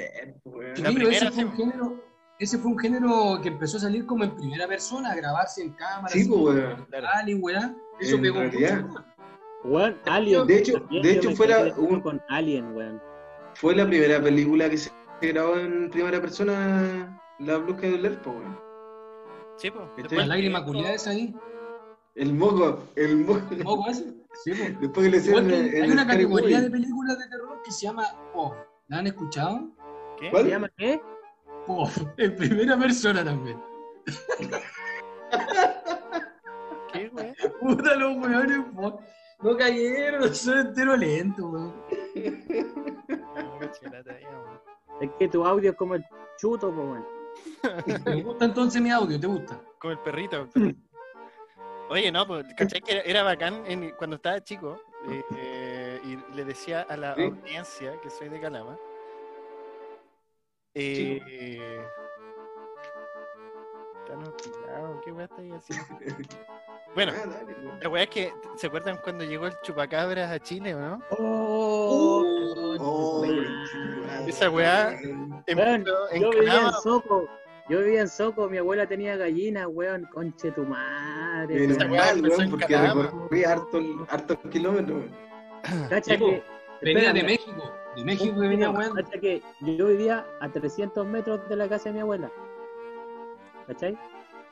[0.84, 2.04] ese primera, fue un género,
[2.38, 5.72] ese fue un género que empezó a salir como en primera persona, a grabarse en
[5.72, 6.08] cámara.
[6.08, 6.86] Sí, pues, weón.
[7.14, 7.74] Alien, weá.
[8.00, 8.82] Eso En pegó realidad.
[8.82, 9.04] mucho.
[9.64, 10.46] Weón, Alien.
[10.46, 13.00] De hecho- de hecho fue la- quedé un- con Alien, weón.
[13.54, 14.90] Fue la primera película que se
[15.22, 18.58] grabó en primera persona, La Bruja de Blair, po, weón.
[19.56, 19.84] Sí, pues.
[19.96, 21.34] Este- La lágrima culiada esa ahí.
[22.14, 23.40] El moco, el moco.
[23.64, 24.04] ¿Moco ese?
[24.44, 24.80] Sí, pues.
[24.80, 27.86] Después que le hicieron el- el hay una categoría de películas de terror que se
[27.86, 28.54] llama POV.
[28.88, 29.70] ¿La han escuchado?
[30.18, 30.30] ¿Qué?
[30.30, 30.44] ¿Cuál?
[30.44, 31.00] ¿Se llama qué?
[32.16, 33.60] En primera persona también.
[36.92, 37.34] ¿Qué, weón?
[37.60, 39.00] Puta, los weones, po.
[39.42, 41.74] No cayeron, son entero lento, weón.
[45.00, 46.04] Es que tu audio es como el
[46.38, 48.04] chuto, pues, weón.
[48.04, 49.18] ¿Te gusta entonces mi audio?
[49.20, 49.60] ¿Te gusta?
[49.78, 50.36] Como el perrito.
[50.42, 50.80] el perrito.
[51.90, 52.80] Oye, no, pues, ¿cachai?
[52.80, 57.14] Que era, era bacán en- cuando estaba chico eh, eh, y le decía a la
[57.14, 57.22] Sí.
[57.24, 58.76] audiencia que soy de Calama.
[60.78, 61.80] Eh,
[64.06, 65.86] Tan obstinado, ¿qué weá estáis haciendo?
[66.94, 70.74] Bueno, Ah, dale, la weá es que, ¿se acuerdan cuando llegó el chupacabras a Chile
[70.74, 71.02] o no?
[71.18, 72.24] Oh,
[72.78, 73.24] Oh.
[74.26, 74.98] Esa weá
[75.46, 75.84] empezó en
[76.22, 76.72] yo vivía en Calama.
[76.72, 77.28] Soco.
[77.68, 80.06] Yo vivía en Soco, mi abuela tenía gallinas, weón.
[80.12, 81.64] Conche tu madre.
[81.66, 81.90] Esa weón.
[81.92, 85.04] weá mal, empezó weón, en porque recorrí hartos hartos kilómetros.
[85.90, 86.42] Cacha Sí, que.
[86.82, 87.72] Venía de espérame, México.
[87.96, 88.94] De México que venía, weón.
[88.94, 92.30] Cacha que yo vivía a 300 metros de la casa de mi abuela.
[93.66, 93.98] ¿Cachai?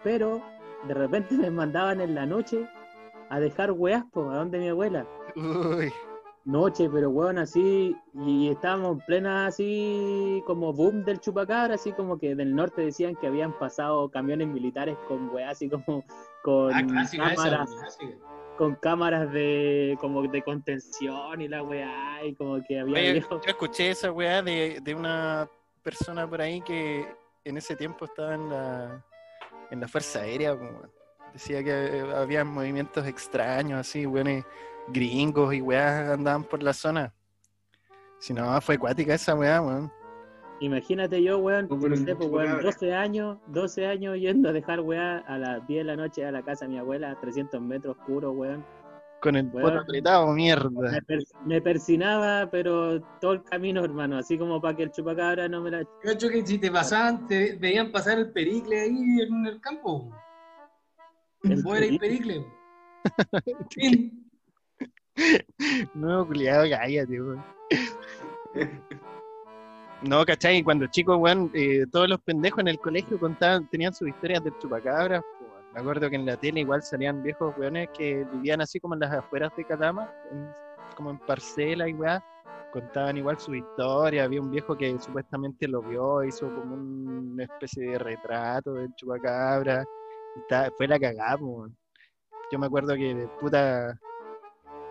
[0.02, 0.42] Pero
[0.88, 2.68] de repente me mandaban en la noche
[3.30, 5.06] a dejar weas, po, a donde mi abuela.
[5.36, 5.92] Uy,
[6.46, 12.18] Noche, pero weón, así, y estábamos en plena así como boom del chupacabra, así como
[12.18, 16.04] que del norte decían que habían pasado camiones militares con weas así como
[16.42, 17.64] con Ah, esa.
[18.56, 23.40] Con cámaras de como de contención y la weá, y como que había Oye, yo
[23.46, 25.48] escuché esa weá de, de una
[25.82, 27.06] persona por ahí que
[27.44, 29.04] en ese tiempo estaba en la,
[29.70, 30.56] en la Fuerza Aérea.
[30.56, 30.82] como,
[31.32, 34.44] decía que había movimientos extraños, así, weones
[34.88, 37.12] gringos y weas andaban por la zona.
[38.18, 39.92] Si no, fue acuática esa weá, weón.
[40.60, 42.62] Imagínate yo, weón, No, sé, pues, weón, chupacabra.
[42.62, 46.30] 12 años, 12 años yendo a dejar weá a las 10 de la noche a
[46.32, 48.64] la casa de mi abuela, a 300 metros oscuro, weón.
[49.20, 49.78] Con el Weón.
[49.78, 50.68] apretado, mierda.
[50.70, 55.48] Me, per- me persinaba, pero todo el camino, hermano, así como para que el chupacabra
[55.48, 55.82] no me la...
[56.02, 60.10] Cacho que si te pasaban, te veían pasar el pericle ahí en el campo.
[61.44, 62.44] el Fuera y pericle.
[65.94, 67.42] No, culiado, cállate, weón.
[70.08, 70.62] No, ¿cachai?
[70.62, 74.56] Cuando chicos, weón, eh, todos los pendejos en el colegio contaban, tenían sus historias del
[74.58, 75.22] chupacabra.
[75.40, 75.64] weón.
[75.72, 79.00] Me acuerdo que en la tele igual salían viejos weones que vivían así como en
[79.00, 80.12] las afueras de Calama,
[80.94, 82.22] como en parcela y weá.
[82.72, 84.24] Contaban igual su historia.
[84.24, 89.84] Había un viejo que supuestamente lo vio, hizo como una especie de retrato del chupacabra.
[90.36, 91.74] Y está- fue la cagada, weón.
[92.52, 93.98] Yo me acuerdo que puta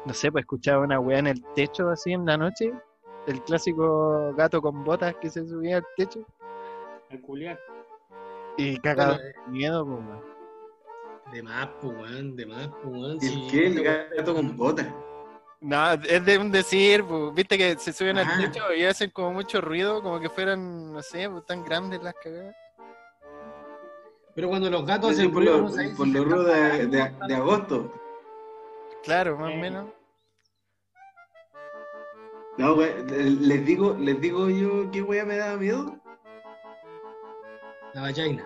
[0.06, 2.74] no sé, pues escuchaba una weá en el techo así en la noche.
[3.28, 6.26] El clásico gato con botas que se subía al techo.
[7.10, 7.60] Al culiar.
[8.58, 10.34] Y cagado Bueno, de miedo, pues, weón.
[11.32, 13.18] De más, pues, weón, de más, pues, weón.
[13.18, 13.68] ¿Y sí, el qué?
[14.12, 14.88] El gato con botas.
[15.62, 18.42] No, es de un decir, pues, viste que se suben al Ajá.
[18.42, 22.14] techo y hacen como mucho ruido, como que fueran, no sé, pues, tan grandes las
[22.16, 22.54] cagadas.
[24.36, 26.44] Pero cuando los gatos hacen por ruido, lo, no sabes por si lo se rudo
[26.44, 27.94] de, están de- cagando, de agosto.
[29.04, 29.58] Claro, más o Eh.
[29.62, 29.86] menos.
[32.58, 35.98] No, we- les digo, les digo yo qué wea me daba miedo.
[37.94, 38.46] La vallaina.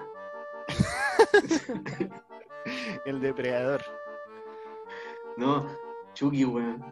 [3.06, 3.82] El depredador.
[5.38, 5.66] No,
[6.14, 6.84] Chucky, weón.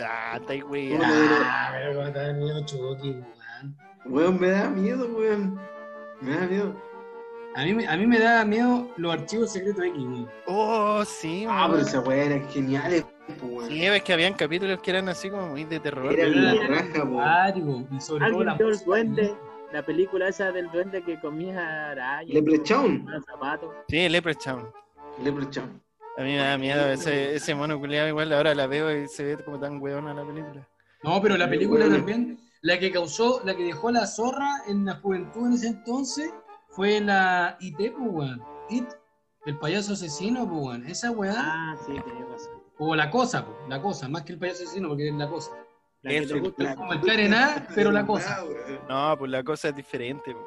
[0.00, 0.94] Ah, está ahí, güey.
[0.94, 1.08] Hola.
[1.44, 3.76] Ah, pero cómo te da miedo Chucky, weón.
[4.06, 5.60] Weón, me da miedo, weón.
[6.20, 6.74] Me da miedo.
[7.56, 10.28] A mí, me- a mí me da miedo los archivos secretos X, weón.
[10.46, 11.72] Oh, sí, Ah, weón.
[11.72, 13.04] pero esa weá era genial,
[13.48, 13.68] pues.
[13.68, 16.12] Sí, es que habían capítulos que eran así como muy de terror.
[16.12, 17.20] Era la raja, po.
[17.20, 19.34] Acuático, y sobre todo ¿Alguien la vio el música, duende?
[19.72, 22.32] La película esa del duende que comía arañas.
[22.32, 23.06] Leprechaun.
[23.88, 24.68] Sí, Leprechaun.
[25.22, 25.82] Leprechaun.
[26.16, 28.08] A mí me da miedo ese, ese mono culiado.
[28.08, 30.68] Igual ahora la veo y se ve como tan weona la película.
[31.02, 34.84] No, pero la película también, la que causó, la que dejó a la zorra en
[34.84, 36.32] la juventud en ese entonces,
[36.68, 38.42] fue la IT, pues, weón.
[38.70, 38.86] It,
[39.44, 40.86] el payaso asesino, pues, weón.
[40.86, 42.62] Esa weá, Ah, sí, tenés razón.
[42.78, 45.50] O la cosa, la cosa, más que el payaso asesino, porque es la cosa.
[46.02, 46.62] La que Eso, te gusta.
[46.64, 48.38] La- Como el Clarená, pero la cosa.
[48.88, 49.10] Ah.
[49.12, 50.32] No, pues la cosa es diferente.
[50.34, 50.46] po.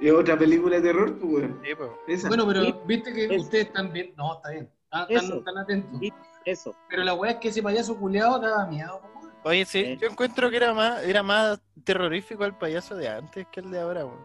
[0.00, 1.60] Es otra película de terror, pues, weón.
[1.64, 1.98] Sí, po.
[2.28, 3.42] Bueno, pero viste que eso.
[3.42, 4.12] ustedes están bien.
[4.16, 4.70] No, está bien.
[4.84, 5.22] Están, Eso.
[5.24, 6.00] están- están atentos.
[6.44, 6.76] Eso.
[6.88, 9.32] Pero la weá es que ese payaso culeado daba miedo, weón.
[9.42, 13.60] Oye, sí, yo encuentro que era más, era más terrorífico el payaso de antes que
[13.60, 14.24] el de ahora, weón.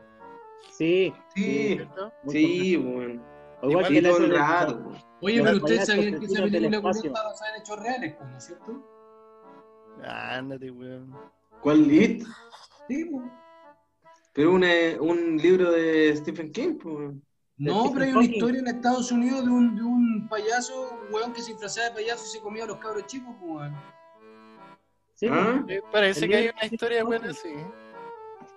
[0.72, 1.14] Sí.
[1.34, 1.80] Sí,
[2.28, 3.24] sí, complejo.
[3.62, 3.66] Weón.
[3.66, 4.98] O igual Sí, que la todo el del- rato, weón.
[5.24, 8.44] Oye, pero ustedes sabían que esa película está basada en hechos reales, pues, ¿no es
[8.46, 8.88] cierto?
[10.04, 11.16] Ándate, weón.
[11.62, 12.24] ¿Cuál It?
[12.88, 13.24] Sí, pues.
[14.34, 14.68] Pero una,
[15.00, 17.24] un libro de Stephen King, pues, weón.
[17.58, 18.34] No, pero hay una Hawking.
[18.34, 21.96] historia en Estados Unidos de un, de un payaso, un weón que se disfrazaba de
[21.96, 23.76] payaso y se comía a los cabros chicos, pues, weón.
[25.14, 25.64] Sí, ¿Ah?
[25.68, 27.40] Sí, parece que hay una historia buena, Hawking.
[27.42, 27.56] sí.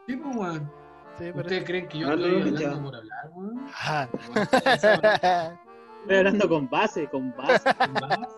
[0.07, 0.73] Sí, pues, weón.
[1.19, 1.65] Sí, ¿Ustedes parece.
[1.65, 2.83] creen que yo Ah, no, estoy no, hablando ya.
[2.83, 3.67] por hablar, weón?
[3.69, 4.09] Ajá.
[6.03, 7.71] Estoy hablando con base, con base.
[7.75, 8.37] Con base.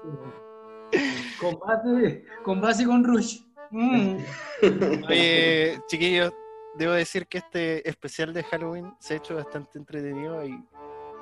[1.40, 3.40] Con base, con base y con Rush.
[3.70, 4.16] Mm.
[5.08, 6.32] Oye, chiquillos,
[6.76, 10.62] debo decir que este especial de Halloween se ha hecho bastante entretenido y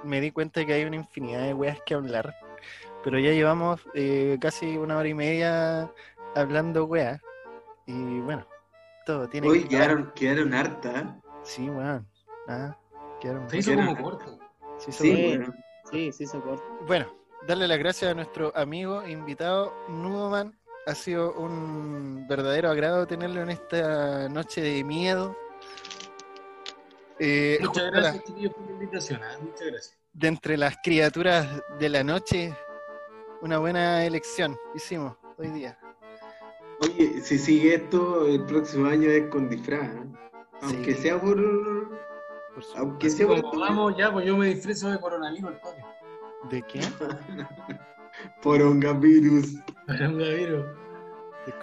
[0.03, 2.35] me di cuenta de que hay una infinidad de weas que hablar.
[3.03, 5.91] Pero ya llevamos eh, casi una hora y media
[6.35, 7.21] hablando weas.
[7.87, 8.47] Y bueno,
[9.07, 11.05] todo tiene Hoy que quedaron, quedaron hartas.
[11.45, 12.07] Sí, weón.
[12.49, 12.77] Ah,
[13.21, 14.39] quedaron Se hizo como corto.
[14.79, 15.39] sí,
[15.91, 16.65] Sí, sí, soporto.
[16.87, 17.07] Bueno,
[17.47, 20.59] darle las gracias a nuestro amigo invitado Nudoman.
[20.87, 25.37] Ha sido un verdadero agrado tenerlo en esta noche de miedo.
[27.19, 29.21] Eh, Muchas gracias, chiquillos, por la invitación.
[29.23, 29.37] ¿ah?
[29.41, 29.99] Muchas gracias.
[30.13, 31.47] de entre las criaturas
[31.79, 32.55] de la noche,
[33.43, 35.79] una buena elección hicimos hoy día.
[36.81, 39.85] Oye, si sigue esto, el próximo año es con disfraz.
[39.95, 40.03] ¿eh?
[40.63, 41.03] Aunque Sí.
[41.03, 41.37] sea por.
[42.55, 43.43] Por su- Aunque Así sea por.
[43.43, 45.83] como vamos, ya, pues yo me disfrezo de coronavirus al toque.
[46.51, 46.81] ¿De qué?
[48.43, 49.57] Porongavirus.
[49.87, 50.67] Coronavirus.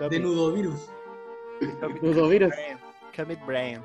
[0.10, 0.90] De nudovirus.
[2.02, 2.54] Nudovirus.
[3.16, 3.82] Comet Brain.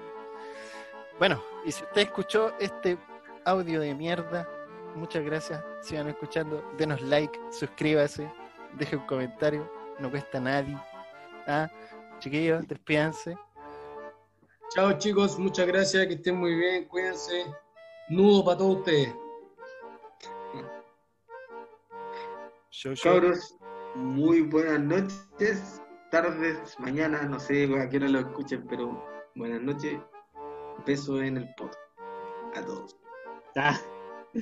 [1.19, 2.99] Bueno, y si usted escuchó este
[3.45, 4.49] audio de mierda,
[4.95, 5.63] muchas gracias.
[5.81, 8.31] Sigan escuchando, denos like, suscríbase,
[8.75, 10.77] deje un comentario, no cuesta nadie.
[11.47, 11.69] Ah,
[12.19, 13.37] chiquillos, despídanse.
[14.75, 15.39] Chao, chicos.
[15.39, 16.07] Muchas gracias.
[16.07, 16.85] Que estén muy bien.
[16.87, 17.47] Cuídense.
[18.09, 19.15] Nudo para todos ustedes.
[22.71, 23.15] Show, show.
[23.15, 23.57] Cabros,
[23.95, 29.03] muy buenas noches, tardes, mañana, no sé a qué hora lo escuchen, pero
[29.35, 29.99] buenas noches.
[30.87, 31.77] Beso en el poto.
[32.55, 32.95] A todos.
[33.57, 33.79] Ah,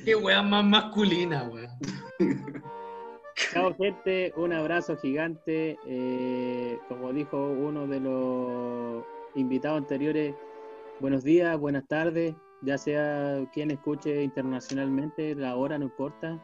[0.05, 1.71] Qué weá más masculina, weón.
[3.53, 4.33] chao, gente.
[4.37, 5.79] Un abrazo gigante.
[5.87, 9.05] Eh, como dijo uno de los
[9.35, 10.35] invitados anteriores,
[11.01, 12.35] buenos días, buenas tardes.
[12.63, 16.41] Ya sea quien escuche internacionalmente, la hora no importa.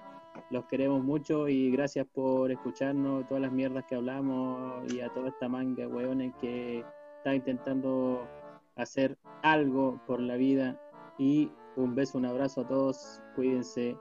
[0.50, 5.28] Los queremos mucho y gracias por escucharnos, todas las mierdas que hablamos y a toda
[5.28, 6.84] esta manga de hueones que
[7.18, 8.28] está intentando
[8.76, 10.80] hacer algo por la vida.
[11.18, 13.96] Y un beso, un abrazo a todos, cuídense.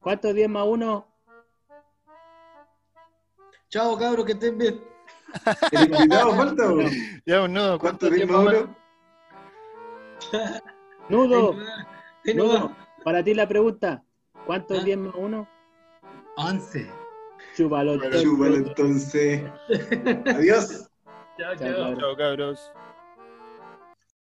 [0.00, 1.06] ¿Cuántos 10 más 1?
[3.68, 4.24] Chao, cabros.
[4.24, 4.95] Que estén bien.
[5.72, 6.78] ¿El invitado falta o?
[7.24, 7.78] Ya, un nudo.
[7.78, 8.76] ¿Cuánto tiempo uno?
[11.08, 11.54] Nudo,
[12.34, 12.72] Nudo,
[13.04, 14.02] para ti la pregunta.
[14.46, 14.84] ¿Cuántos ¿Ah?
[14.84, 15.48] 10 más 1?
[16.36, 16.90] Once.
[17.56, 17.98] Chúpalo.
[18.20, 19.42] Chúpalo entonces.
[20.26, 20.88] Adiós.
[21.38, 21.74] Chao, Chao, chao.
[21.76, 21.98] cabros.
[21.98, 22.72] Chao, cabros.